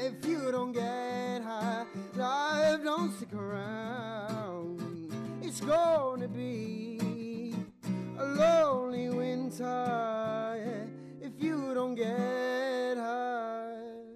[0.02, 1.86] if you don't get her.
[2.16, 4.82] Life don't stick around.
[5.44, 7.54] It's gonna be
[8.18, 10.58] a lonely winter
[11.22, 12.77] if you don't get.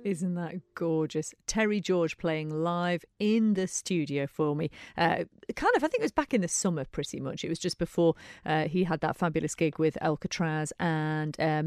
[0.03, 1.33] Isn't that gorgeous?
[1.45, 4.71] Terry George playing live in the studio for me.
[4.97, 5.25] Uh,
[5.55, 7.43] kind of, I think it was back in the summer pretty much.
[7.43, 11.61] It was just before uh, he had that fabulous gig with Alcatraz and uh,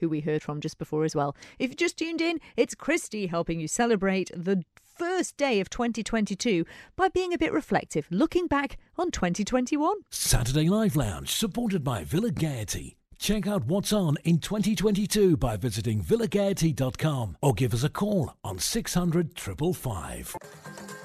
[0.00, 1.36] who we heard from just before as well.
[1.58, 4.64] If you just tuned in, it's Christy helping you celebrate the
[4.96, 6.64] first day of 2022
[6.96, 9.98] by being a bit reflective, looking back on 2021.
[10.10, 12.96] Saturday Live Lounge, supported by Villa Gaiety.
[13.18, 18.58] Check out what's on in 2022 by visiting villagaiety.com or give us a call on
[18.58, 20.95] 600 555.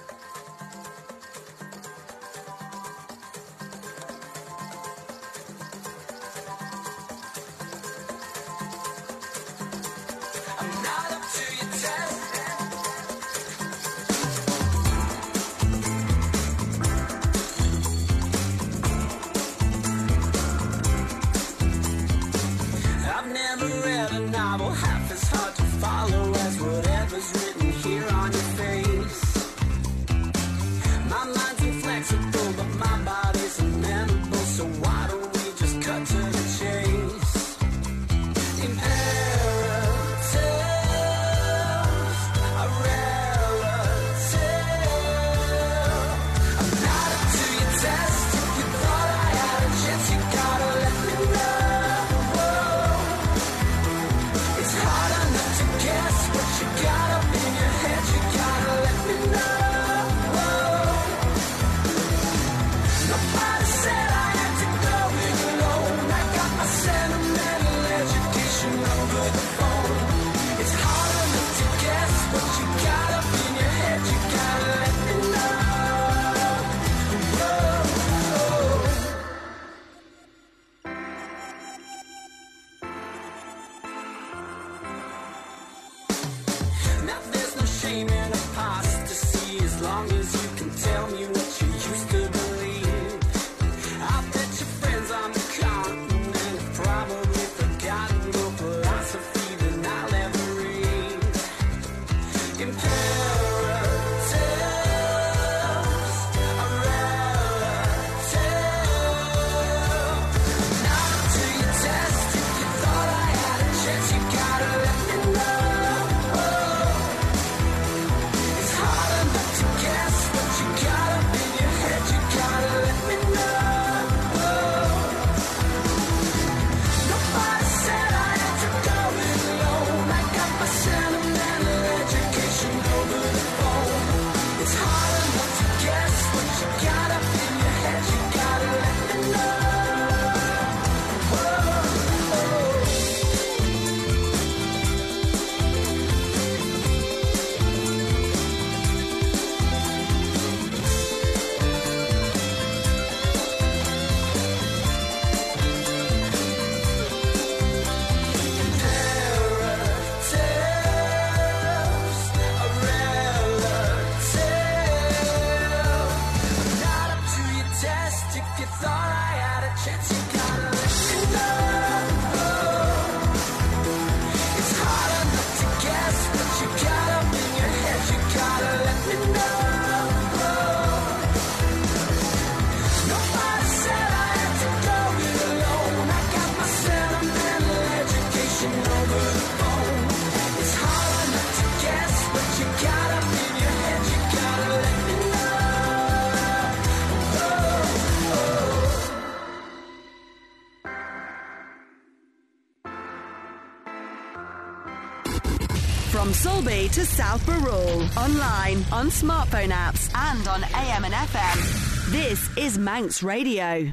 [206.61, 212.11] Sulby to South Barrule, online, on smartphone apps, and on AM and FM.
[212.11, 213.91] This is Manx Radio.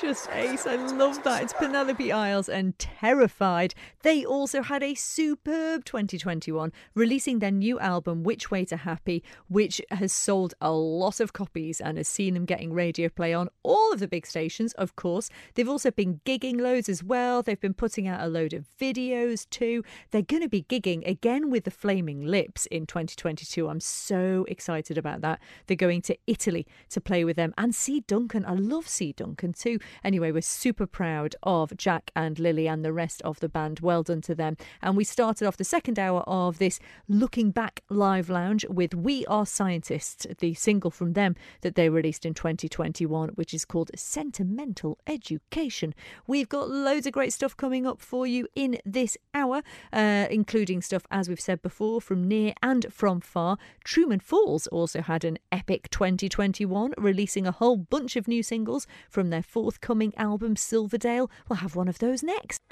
[0.00, 0.66] Just ace.
[0.66, 1.42] I love that.
[1.42, 3.74] It's Penelope Isles and Terrified.
[4.02, 9.80] They also had a superb 2021, releasing their new album, Which Way to Happy, which
[9.90, 13.92] has sold a lot of copies and has seen them getting radio play on all
[13.92, 15.30] of the big stations, of course.
[15.54, 17.42] They've also been gigging loads as well.
[17.42, 19.82] They've been putting out a load of videos too.
[20.10, 23.66] They're going to be gigging again with the Flaming Lips in 2022.
[23.66, 25.40] I'm so excited about that.
[25.66, 28.00] They're going to Italy to play with them and C.
[28.06, 28.44] Duncan.
[28.44, 29.12] I love C.
[29.12, 29.78] Duncan too.
[30.04, 33.80] Anyway, we're super proud of Jack and Lily and the rest of the band.
[33.80, 34.56] Well done to them.
[34.82, 36.78] And we started off the second hour of this
[37.08, 42.26] Looking Back Live Lounge with We Are Scientists, the single from them that they released
[42.26, 45.94] in 2021, which is called Sentimental Education.
[46.26, 49.62] We've got loads of great stuff coming up for you in this hour,
[49.92, 53.58] uh, including stuff, as we've said before, from near and from far.
[53.84, 59.30] Truman Falls also had an epic 2021, releasing a whole bunch of new singles from
[59.30, 59.42] their
[59.76, 61.30] forthcoming album Silverdale.
[61.48, 62.62] We'll have one of those next.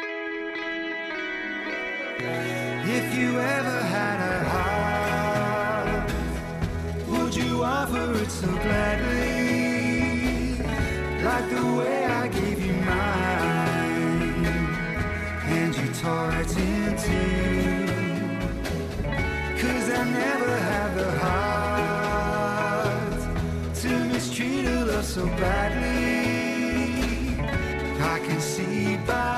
[2.19, 6.11] If you ever had a heart,
[7.09, 9.43] would you offer it so gladly?
[11.23, 14.47] Like the way I gave you mine,
[15.59, 17.87] and you tore it in two.
[19.61, 22.95] Cause I never had the heart
[23.83, 26.04] to mistreat a love so badly.
[28.15, 29.34] I can see by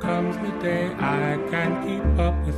[0.00, 2.57] comes the day I can't keep up with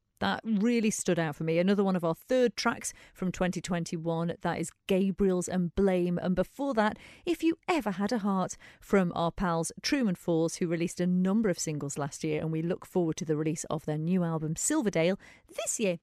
[0.21, 1.57] That really stood out for me.
[1.57, 4.35] Another one of our third tracks from 2021.
[4.41, 6.19] That is Gabriel's and Blame.
[6.21, 10.67] And before that, If You Ever Had a Heart from our pals Truman Falls, who
[10.67, 12.39] released a number of singles last year.
[12.39, 15.17] And we look forward to the release of their new album, Silverdale,
[15.57, 15.97] this year.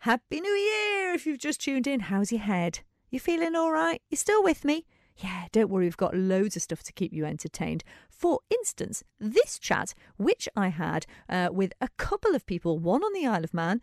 [0.00, 1.14] Happy New Year!
[1.14, 2.80] If you've just tuned in, how's your head?
[3.08, 4.02] You feeling all right?
[4.10, 4.84] You still with me?
[5.16, 7.84] Yeah, don't worry, we've got loads of stuff to keep you entertained.
[8.10, 13.12] For instance, this chat, which I had uh, with a couple of people, one on
[13.12, 13.80] the Isle of Man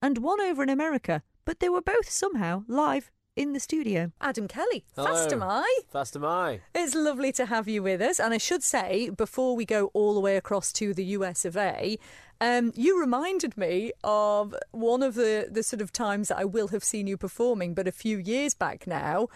[0.00, 4.10] and one over in America, but they were both somehow live in the studio.
[4.20, 5.80] Adam Kelly, fast am I?
[5.88, 6.60] Fast am I.
[6.74, 8.18] It's lovely to have you with us.
[8.18, 11.56] And I should say, before we go all the way across to the US of
[11.56, 11.98] A,
[12.40, 16.68] um, you reminded me of one of the, the sort of times that I will
[16.68, 19.28] have seen you performing, but a few years back now,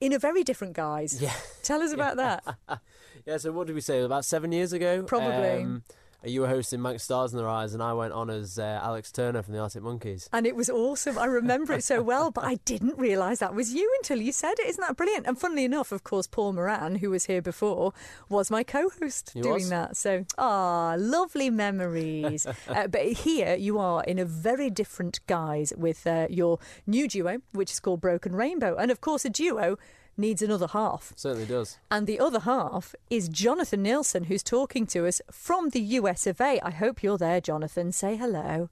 [0.00, 1.20] in a very different guise.
[1.20, 1.34] Yeah.
[1.62, 2.44] Tell us about that.
[3.26, 4.00] Yeah, so what did we say?
[4.00, 5.02] About seven years ago?
[5.02, 5.62] Probably.
[5.62, 5.82] Um,
[6.24, 9.10] you were hosting Manx Stars in Their Eyes, and I went on as uh, Alex
[9.10, 10.28] Turner from the Arctic Monkeys.
[10.32, 11.18] And it was awesome.
[11.18, 14.58] I remember it so well, but I didn't realise that was you until you said
[14.58, 14.66] it.
[14.66, 15.26] Isn't that brilliant?
[15.26, 17.92] And funnily enough, of course, Paul Moran, who was here before,
[18.28, 19.70] was my co host doing was.
[19.70, 19.96] that.
[19.96, 22.46] So, ah, lovely memories.
[22.68, 27.38] uh, but here you are in a very different guise with uh, your new duo,
[27.52, 28.76] which is called Broken Rainbow.
[28.76, 29.78] And of course, a duo
[30.20, 31.12] needs another half.
[31.16, 31.78] Certainly does.
[31.90, 36.40] And the other half is Jonathan Nielsen, who's talking to us from the US of
[36.40, 36.60] A.
[36.60, 37.92] I hope you're there, Jonathan.
[37.92, 38.68] Say hello.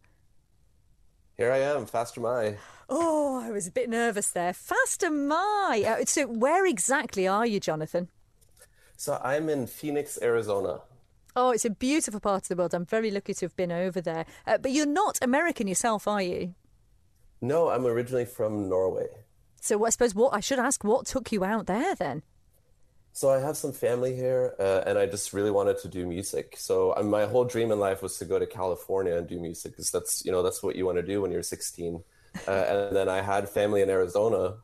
[1.37, 2.57] Here I am, Faster My.
[2.89, 4.53] Oh, I was a bit nervous there.
[4.53, 5.85] Faster my.
[5.87, 8.09] Uh, so, where exactly are you, Jonathan?
[8.97, 10.81] So I'm in Phoenix, Arizona.
[11.37, 12.75] Oh, it's a beautiful part of the world.
[12.75, 14.27] I'm very lucky to have been over there.
[14.47, 16.55] Uh, but you're not American yourself, are you?
[17.41, 19.07] No, I'm originally from Norway.
[19.61, 22.23] So, I suppose what I should ask, what took you out there then?
[23.19, 26.55] So I have some family here, uh, and I just really wanted to do music.
[26.57, 29.73] So um, my whole dream in life was to go to California and do music,
[29.73, 32.05] because that's you know that's what you want to do when you're 16.
[32.47, 34.59] Uh, and then I had family in Arizona,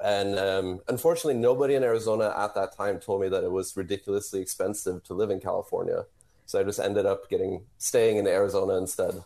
[0.00, 4.40] and um, unfortunately, nobody in Arizona at that time told me that it was ridiculously
[4.40, 6.04] expensive to live in California.
[6.46, 9.22] So I just ended up getting staying in Arizona instead.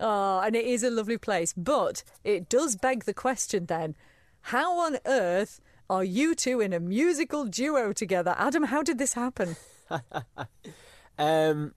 [0.00, 1.52] Oh, and it is a lovely place.
[1.52, 3.96] But it does beg the question then
[4.46, 8.34] how on earth are you two in a musical duo together?
[8.38, 9.56] Adam, how did this happen?
[11.18, 11.72] Um,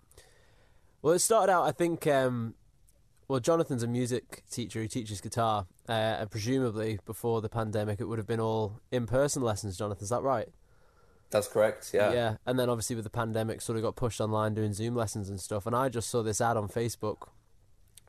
[1.02, 2.56] well, it started out, I think, um,
[3.30, 4.82] well, Jonathan's a music teacher.
[4.82, 5.66] He teaches guitar.
[5.88, 10.04] Uh, and presumably, before the pandemic, it would have been all in person lessons, Jonathan.
[10.04, 10.50] Is that right?
[11.30, 11.92] That's correct.
[11.94, 12.12] Yeah.
[12.12, 12.36] Yeah.
[12.46, 15.40] And then obviously, with the pandemic, sort of got pushed online doing Zoom lessons and
[15.40, 15.66] stuff.
[15.66, 17.30] And I just saw this ad on Facebook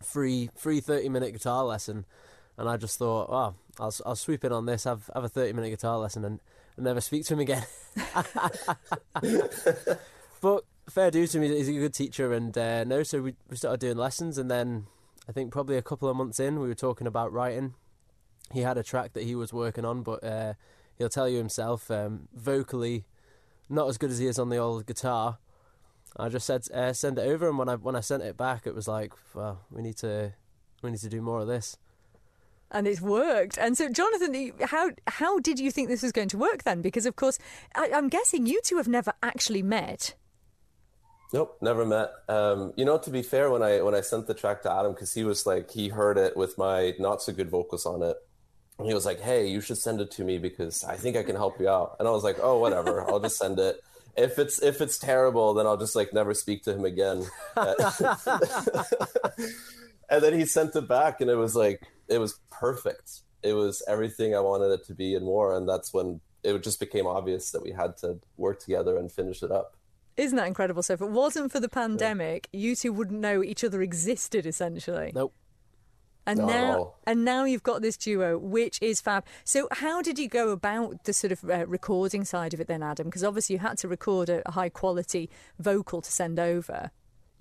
[0.02, 2.06] free, free 30 minute guitar lesson.
[2.60, 5.54] And I just thought, oh, I'll, I'll sweep in on this, have, have a 30
[5.54, 6.40] minute guitar lesson, and,
[6.76, 7.64] and never speak to him again.
[10.42, 12.34] but fair due to him, he's a good teacher.
[12.34, 14.36] And uh, no, so we, we started doing lessons.
[14.36, 14.84] And then
[15.26, 17.72] I think probably a couple of months in, we were talking about writing.
[18.52, 20.52] He had a track that he was working on, but uh,
[20.98, 23.06] he'll tell you himself, um, vocally,
[23.70, 25.38] not as good as he is on the old guitar.
[26.14, 28.66] I just said uh, send it over, and when I when I sent it back,
[28.66, 30.34] it was like, well, we need to
[30.82, 31.78] we need to do more of this.
[32.70, 33.58] And it's worked.
[33.58, 36.82] And so, Jonathan, how how did you think this was going to work then?
[36.82, 37.38] Because of course,
[37.74, 40.14] I, I'm guessing you two have never actually met.
[41.32, 42.10] Nope, never met.
[42.28, 44.92] Um, you know, to be fair, when I when I sent the track to Adam,
[44.92, 48.16] because he was like he heard it with my not so good vocals on it,
[48.78, 51.22] and he was like, "Hey, you should send it to me because I think I
[51.22, 53.76] can help you out." And I was like, "Oh, whatever, I'll just send it."
[54.16, 57.24] If it's if it's terrible, then I'll just like never speak to him again.
[60.10, 63.20] and then he sent it back, and it was like it was perfect.
[63.42, 65.56] It was everything I wanted it to be and more.
[65.56, 69.42] And that's when it just became obvious that we had to work together and finish
[69.42, 69.76] it up.
[70.16, 70.82] Isn't that incredible?
[70.82, 75.12] So, if it wasn't for the pandemic, you two wouldn't know each other existed essentially.
[75.14, 75.34] Nope.
[76.26, 79.24] And Not now, and now you've got this duo, which is fab.
[79.44, 82.82] So, how did you go about the sort of uh, recording side of it then,
[82.82, 83.06] Adam?
[83.06, 86.90] Because obviously you had to record a, a high quality vocal to send over.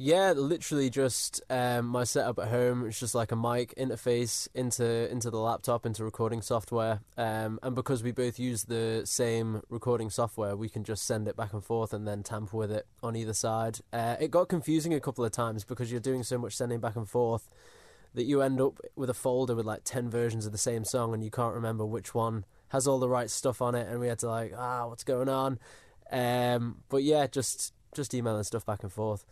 [0.01, 2.87] Yeah, literally just um, my setup at home.
[2.87, 7.01] It's just like a mic interface into into the laptop into recording software.
[7.17, 11.35] Um, and because we both use the same recording software, we can just send it
[11.35, 13.79] back and forth and then tamper with it on either side.
[13.91, 16.95] Uh, it got confusing a couple of times because you're doing so much sending back
[16.95, 17.49] and forth
[18.13, 21.13] that you end up with a folder with like ten versions of the same song
[21.13, 23.85] and you can't remember which one has all the right stuff on it.
[23.89, 25.59] And we had to like, ah, what's going on?
[26.09, 29.25] Um, but yeah, just just emailing stuff back and forth.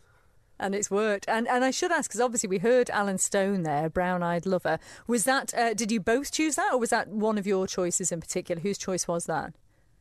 [0.60, 1.26] And it's worked.
[1.28, 4.80] And and I should ask because obviously we heard Allen Stone there, Brown Eyed Lover.
[5.08, 5.54] Was that?
[5.54, 8.62] Uh, did you both choose that, or was that one of your choices in particular?
[8.62, 9.54] Whose choice was that?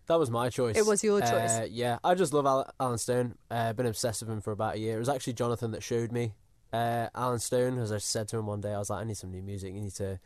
[0.07, 0.77] That was my choice.
[0.77, 1.59] It was your choice.
[1.59, 3.35] Uh, yeah, I just love Al- Allen Stone.
[3.51, 4.97] Uh, been obsessed with him for about a year.
[4.97, 6.35] It was actually Jonathan that showed me
[6.73, 9.17] uh, Allen Stone, as I said to him one day, I was like, I need
[9.17, 9.75] some new music.
[9.75, 10.19] You need to,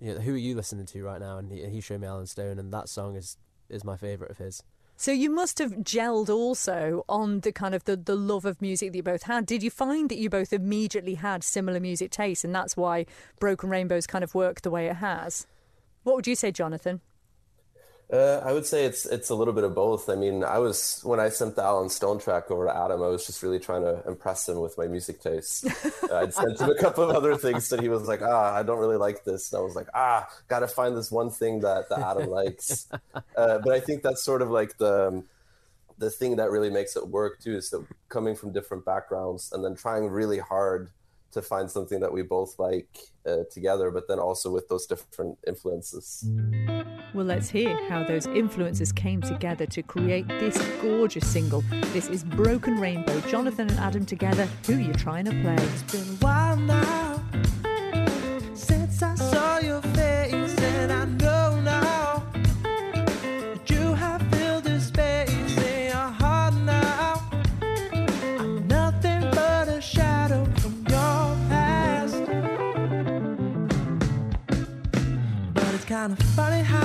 [0.00, 1.38] you know, who are you listening to right now?
[1.38, 3.36] And he, he showed me Allen Stone, and that song is
[3.68, 4.62] is my favourite of his.
[4.96, 8.92] So you must have gelled also on the kind of the, the love of music
[8.92, 9.44] that you both had.
[9.44, 13.06] Did you find that you both immediately had similar music tastes and that's why
[13.40, 15.46] Broken Rainbows kind of worked the way it has?
[16.04, 17.00] What would you say, Jonathan?
[18.14, 20.08] Uh, I would say it's it's a little bit of both.
[20.08, 23.08] I mean, I was when I sent the Allen Stone track over to Adam, I
[23.08, 25.66] was just really trying to impress him with my music taste.
[26.08, 28.62] uh, I'd sent him a couple of other things that he was like, ah, I
[28.62, 31.60] don't really like this, and I was like, ah, got to find this one thing
[31.62, 32.88] that that Adam likes.
[33.36, 35.24] Uh, but I think that's sort of like the
[35.98, 39.64] the thing that really makes it work too is that coming from different backgrounds and
[39.64, 40.90] then trying really hard
[41.34, 42.88] to find something that we both like
[43.26, 46.28] uh, together, but then also with those different influences.
[47.12, 51.62] Well, let's hear how those influences came together to create this gorgeous single.
[51.92, 54.48] This is Broken Rainbow, Jonathan and Adam together.
[54.66, 57.03] Who are you trying to play?
[76.04, 76.83] Kind of funny how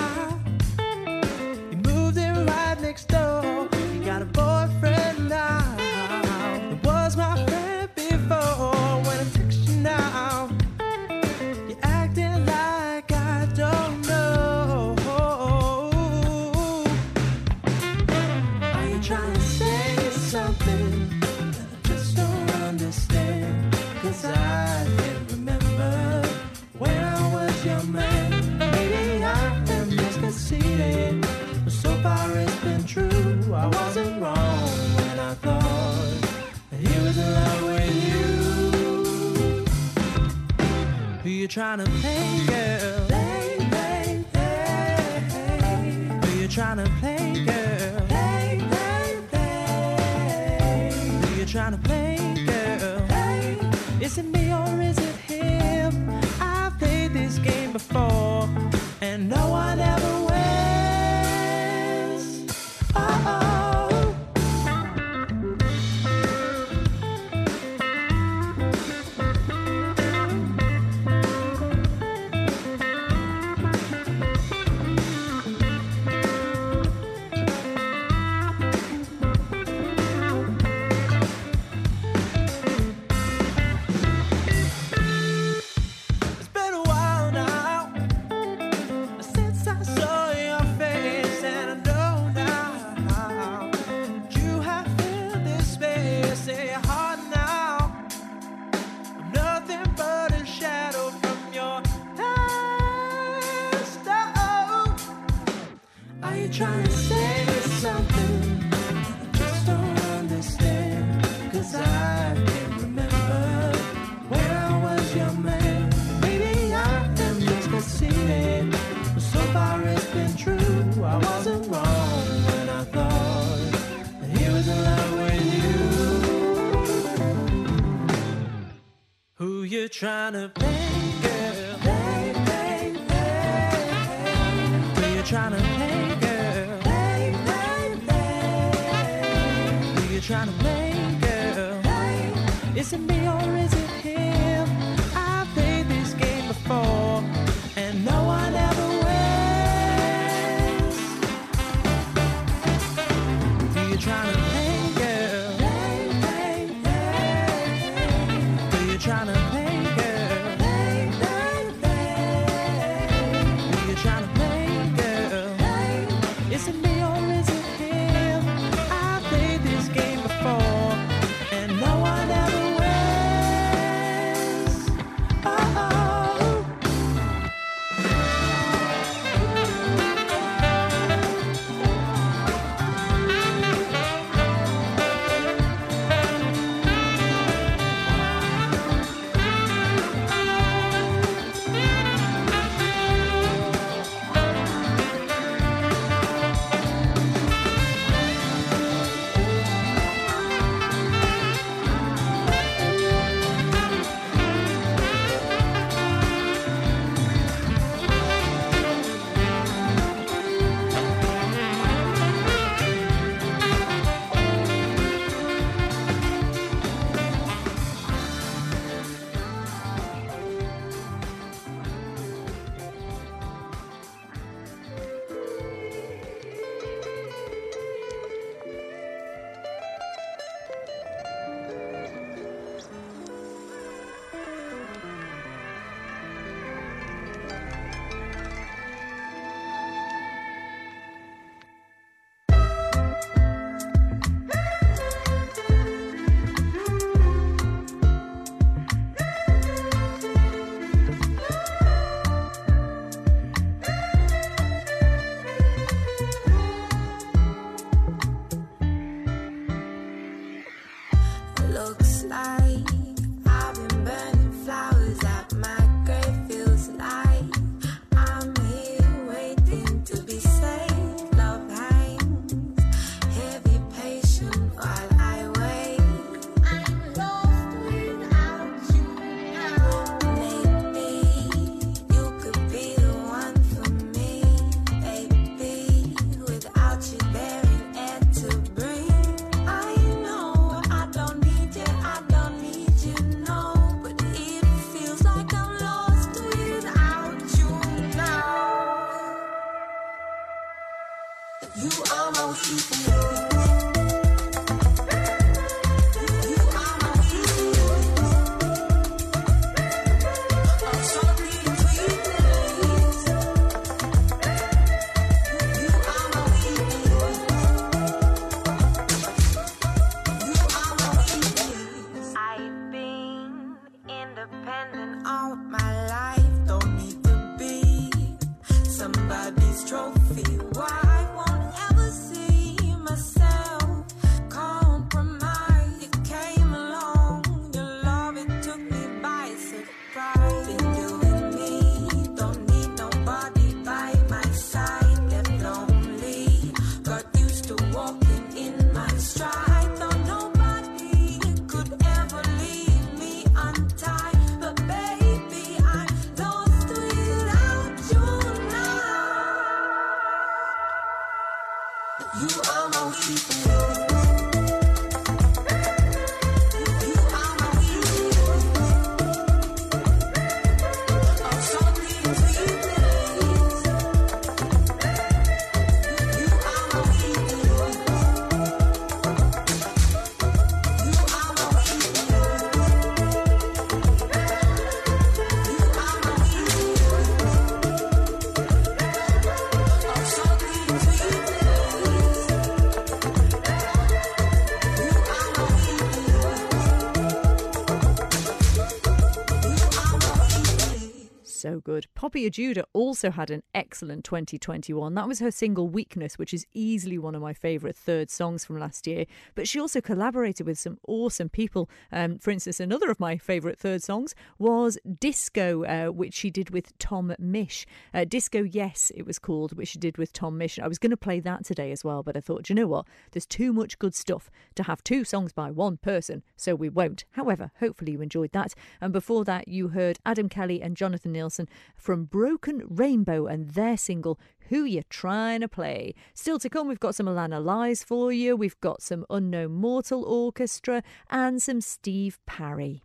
[401.83, 402.07] Good.
[402.15, 405.13] Poppy Ajudha also had an excellent 2021.
[405.13, 408.79] That was her single Weakness, which is easily one of my favourite third songs from
[408.79, 409.25] last year.
[409.55, 411.89] But she also collaborated with some awesome people.
[412.11, 416.69] Um, for instance, another of my favourite third songs was Disco, uh, which she did
[416.71, 417.85] with Tom Misch.
[418.13, 420.79] Uh, Disco Yes, it was called, which she did with Tom Misch.
[420.79, 423.05] I was going to play that today as well, but I thought, you know what?
[423.31, 427.25] There's too much good stuff to have two songs by one person, so we won't.
[427.31, 428.73] However, hopefully you enjoyed that.
[428.99, 433.97] And before that, you heard Adam Kelly and Jonathan Nielsen from Broken Rainbow and their
[433.97, 434.39] single
[434.69, 436.13] Who You Trying to Play.
[436.33, 440.23] Still to come, we've got some Alana Lies for you, we've got some Unknown Mortal
[440.23, 443.03] Orchestra, and some Steve Parry.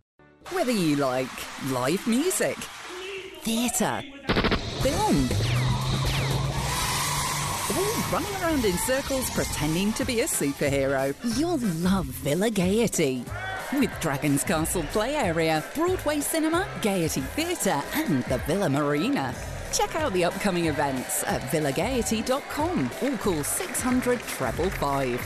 [0.50, 1.28] Whether you like
[1.70, 2.56] live music,
[3.40, 4.02] theatre,
[4.82, 5.28] film,
[7.76, 13.24] or running around in circles pretending to be a superhero, you'll love Villa Gaiety.
[13.72, 19.34] With Dragon's Castle Play Area, Broadway Cinema, Gaiety Theatre, and the Villa Marina.
[19.72, 25.20] Check out the upcoming events at villagaiety.com or call 600 555.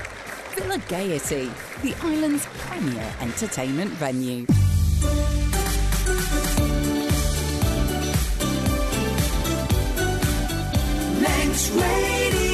[0.55, 1.51] Villa Gaiety,
[1.83, 4.47] the island's premier entertainment venue.
[11.71, 12.48] Radio.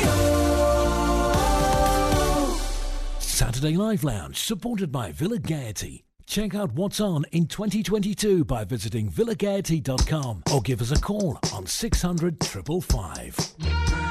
[3.35, 6.05] Saturday Live Lounge, supported by Villa Gaiety.
[6.25, 11.67] Check out what's on in 2022 by visiting villagaiety.com or give us a call on
[11.67, 14.04] 600 555.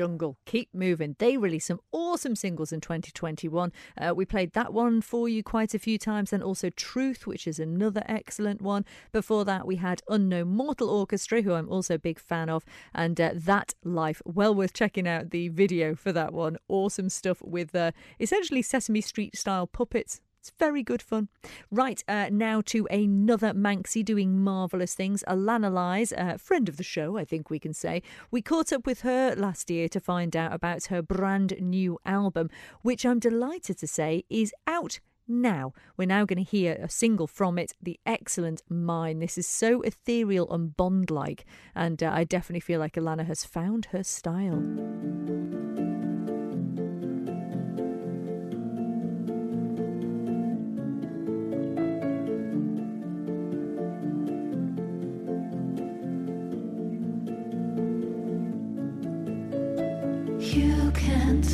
[0.00, 0.38] Jungle.
[0.46, 1.14] Keep moving.
[1.18, 3.70] They released some awesome singles in 2021.
[4.00, 7.46] Uh, we played that one for you quite a few times, and also Truth, which
[7.46, 8.86] is another excellent one.
[9.12, 12.64] Before that, we had Unknown Mortal Orchestra, who I'm also a big fan of,
[12.94, 14.22] and uh, That Life.
[14.24, 16.56] Well worth checking out the video for that one.
[16.66, 20.22] Awesome stuff with uh, essentially Sesame Street style puppets.
[20.40, 21.28] It's very good fun.
[21.70, 25.22] Right, uh, now to another Manxie doing marvellous things.
[25.28, 28.02] Alana Lies, uh, friend of the show, I think we can say.
[28.30, 32.48] We caught up with her last year to find out about her brand new album,
[32.80, 34.98] which I'm delighted to say is out
[35.28, 35.74] now.
[35.98, 39.18] We're now going to hear a single from it, the excellent Mine.
[39.18, 41.44] This is so ethereal and Bond like,
[41.74, 45.69] and uh, I definitely feel like Alana has found her style.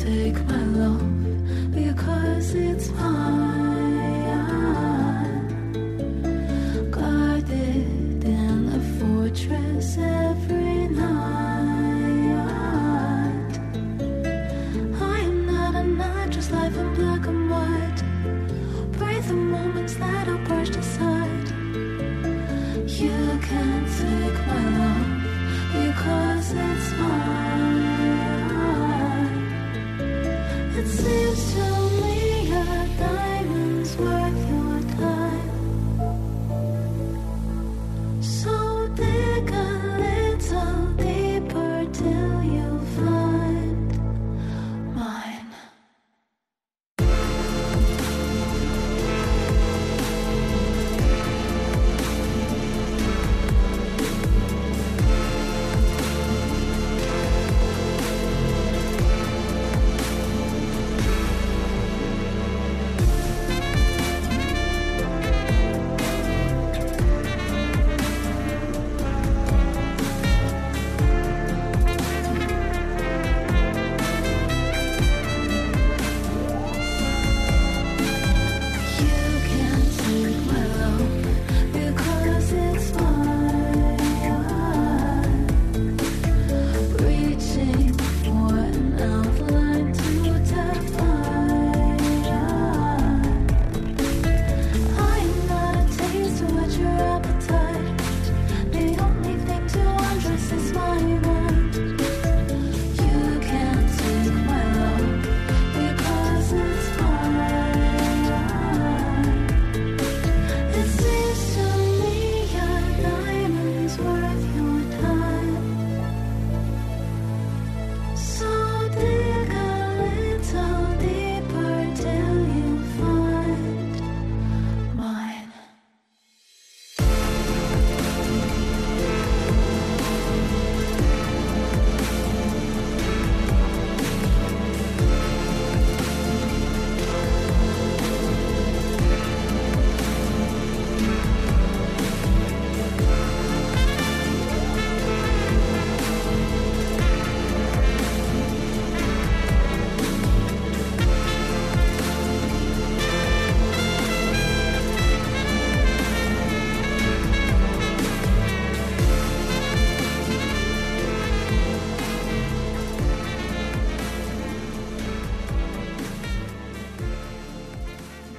[0.07, 3.36] Take my love because it's mine.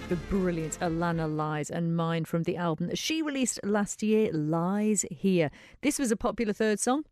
[0.08, 5.04] The brilliant Alana Lies and Mine from the album that she released last year, Lies
[5.10, 5.50] Here.
[5.82, 7.04] This was a popular third song,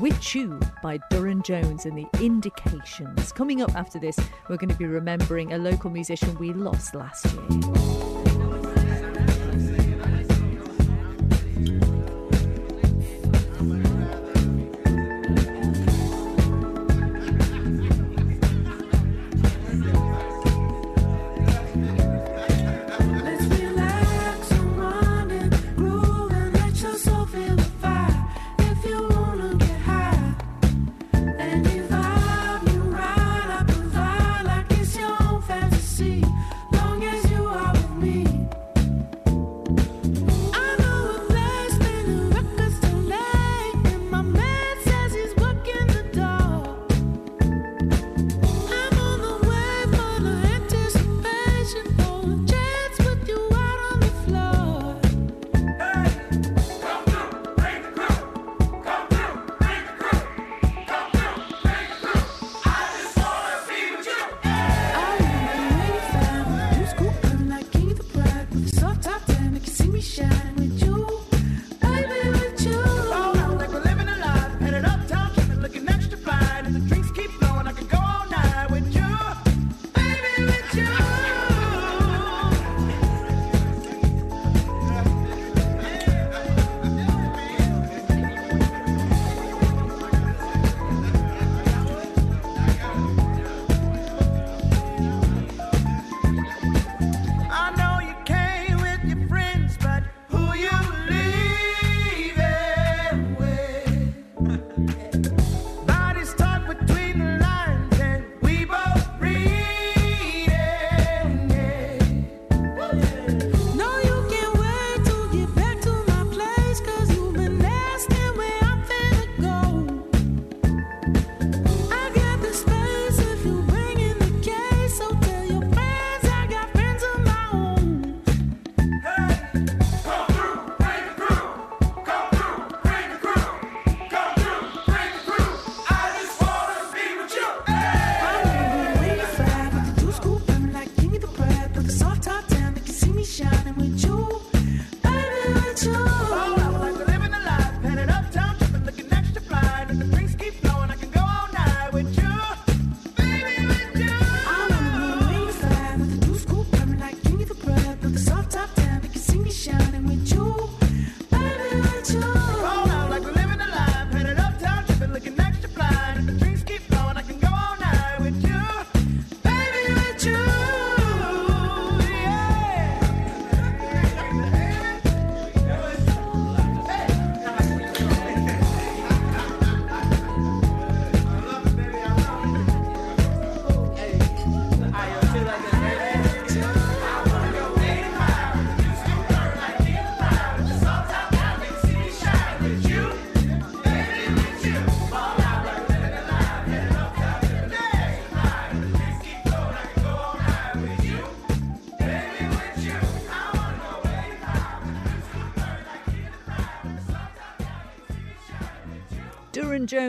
[0.00, 3.32] With You by Durand Jones and the Indications.
[3.32, 4.18] Coming up after this,
[4.48, 8.07] we're going to be remembering a local musician we lost last year.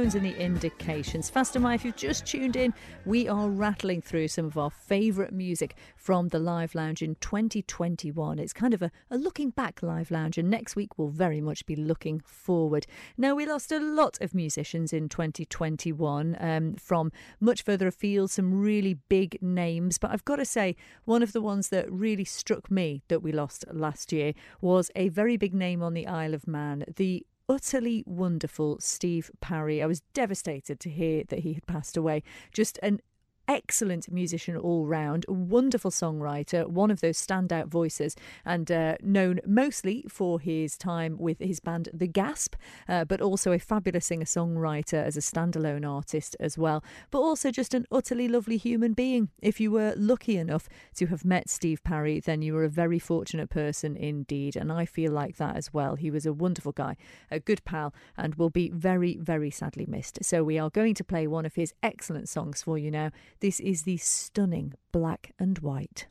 [0.09, 1.29] Durand and the Indications.
[1.29, 2.73] Faster My, if you've just tuned in,
[3.05, 8.39] we are rattling through some of our favourite music from the Live Lounge in 2021.
[8.39, 11.65] It's kind of a, a looking back Live Lounge, and next week we'll very much
[11.65, 12.87] be looking forward.
[13.17, 18.59] Now, we lost a lot of musicians in 2021 um, from much further afield, some
[18.59, 20.75] really big names, but I've got to say,
[21.05, 25.09] one of the ones that really struck me that we lost last year was a
[25.09, 29.81] very big name on the Isle of Man, the utterly wonderful Steve Parry.
[29.81, 32.23] I was devastated to hear that he had passed away.
[32.53, 33.01] Just an
[33.49, 38.15] excellent musician all round, a wonderful songwriter, one of those standout voices,
[38.45, 42.55] and uh, known mostly for his time with his band The Gasp,
[42.87, 46.83] uh, but also a fabulous singer songwriter as a standalone artist as well.
[47.09, 49.29] But also just an utterly lovely human being.
[49.41, 52.99] If you were lucky enough to have met Steve Parry, then you were a very
[52.99, 55.95] fortunate person indeed, and I feel like that as well.
[55.95, 56.97] He was a wonderful guy,
[57.31, 60.23] a good pal, and will be very, very sadly missed.
[60.23, 63.09] So we are going to play one of his excellent songs for you now.
[63.41, 66.07] This is the stunning black and white.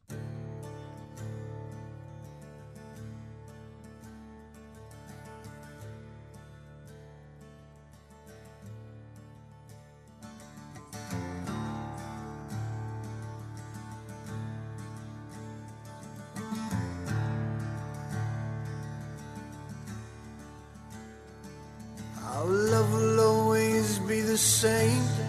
[22.24, 25.27] Our love will always be the same.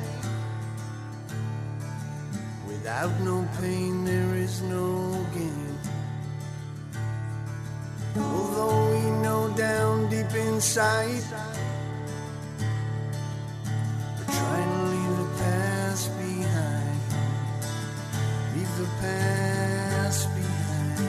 [2.90, 5.78] Without no pain, there is no gain.
[8.18, 11.24] Although we know down deep inside,
[14.18, 17.02] we're trying to leave the past behind.
[18.56, 20.99] Leave the past behind.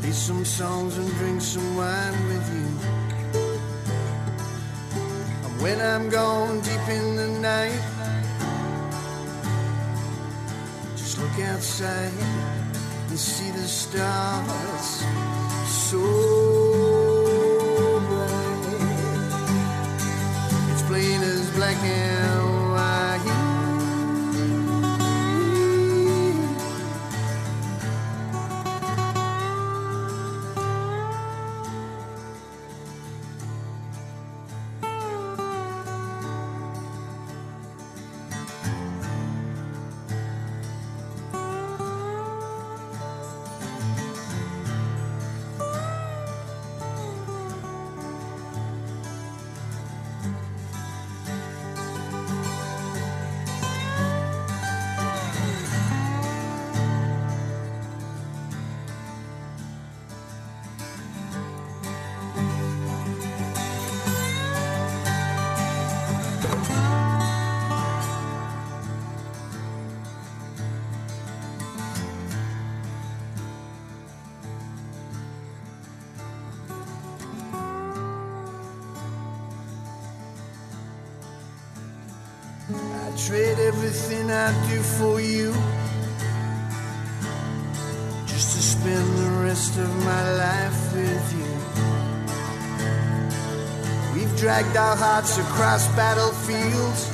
[0.00, 2.66] Play some songs and drink some wine with you.
[5.44, 7.82] And when I'm gone deep in the night,
[10.96, 12.12] just look outside
[13.10, 15.04] and see the stars
[15.66, 16.00] so
[18.08, 18.70] bright.
[20.72, 22.37] It's plain as black and
[83.78, 85.52] everything I do for you
[88.26, 91.50] just to spend the rest of my life with you.
[94.14, 97.07] We've dragged our hearts across battlefields,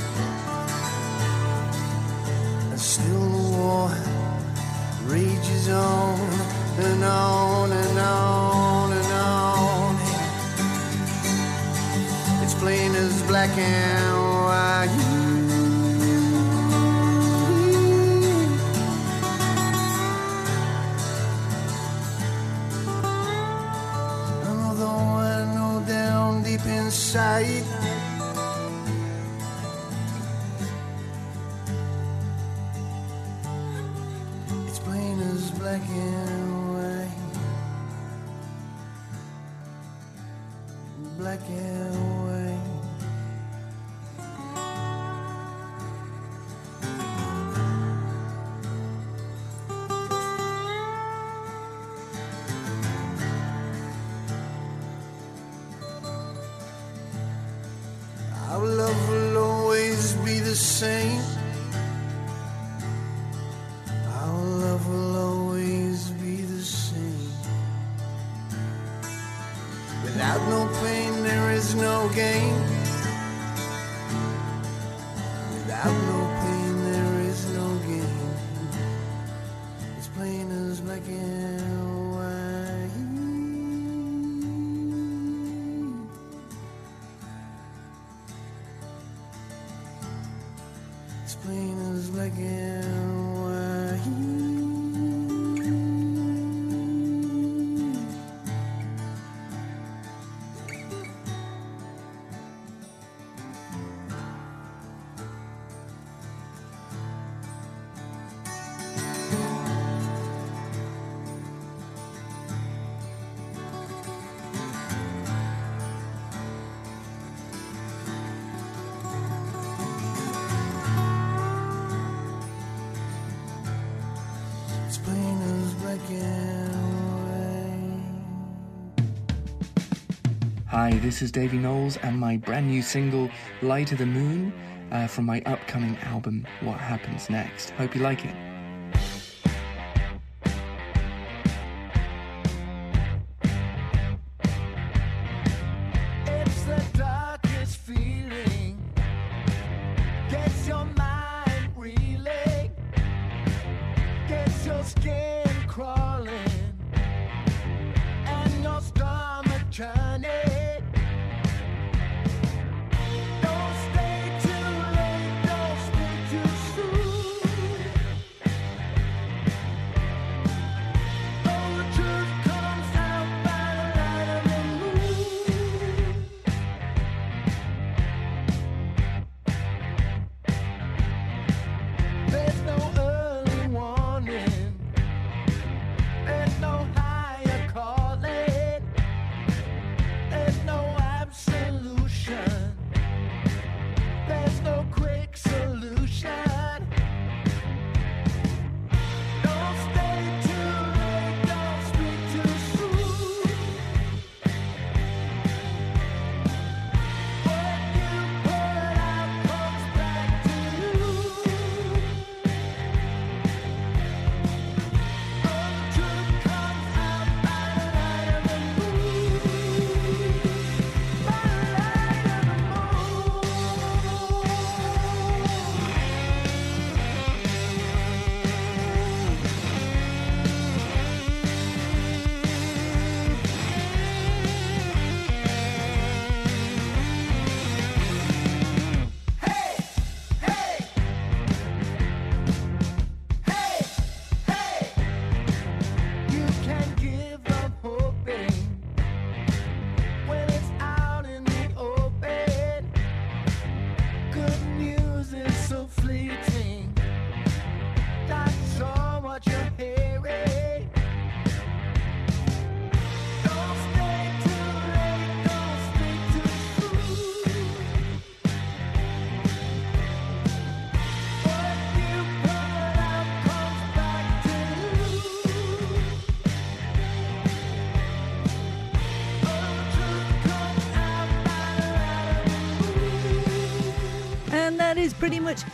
[130.69, 133.29] Hi, this is Davy Knowles and my brand new single,
[133.61, 134.53] Light of the Moon,
[134.93, 137.71] uh, from my upcoming album, What Happens Next.
[137.71, 138.54] Hope you like it.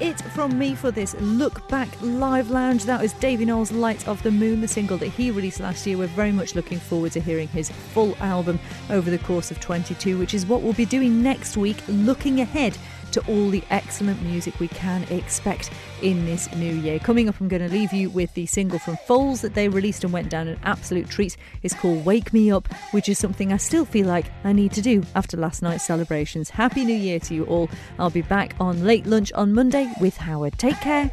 [0.01, 2.85] It from me for this Look Back Live Lounge.
[2.85, 5.99] That was Davy Knowles' Light of the Moon, the single that he released last year.
[5.99, 8.59] We're very much looking forward to hearing his full album
[8.89, 12.77] over the course of 22, which is what we'll be doing next week, looking ahead
[13.13, 15.71] to all the excellent music we can expect
[16.03, 16.99] in this new year.
[16.99, 20.05] Coming up, I'm going to leave you with the single from Foals that they released
[20.05, 21.37] and went down an absolute treat.
[21.63, 24.83] It's called Wake Me Up, which is something I still feel like I need to
[24.83, 26.51] do after last night's celebrations.
[26.51, 27.69] Happy New Year to you all.
[27.99, 30.59] I'll be back on late lunch on Monday with Howard.
[30.59, 31.11] Take care.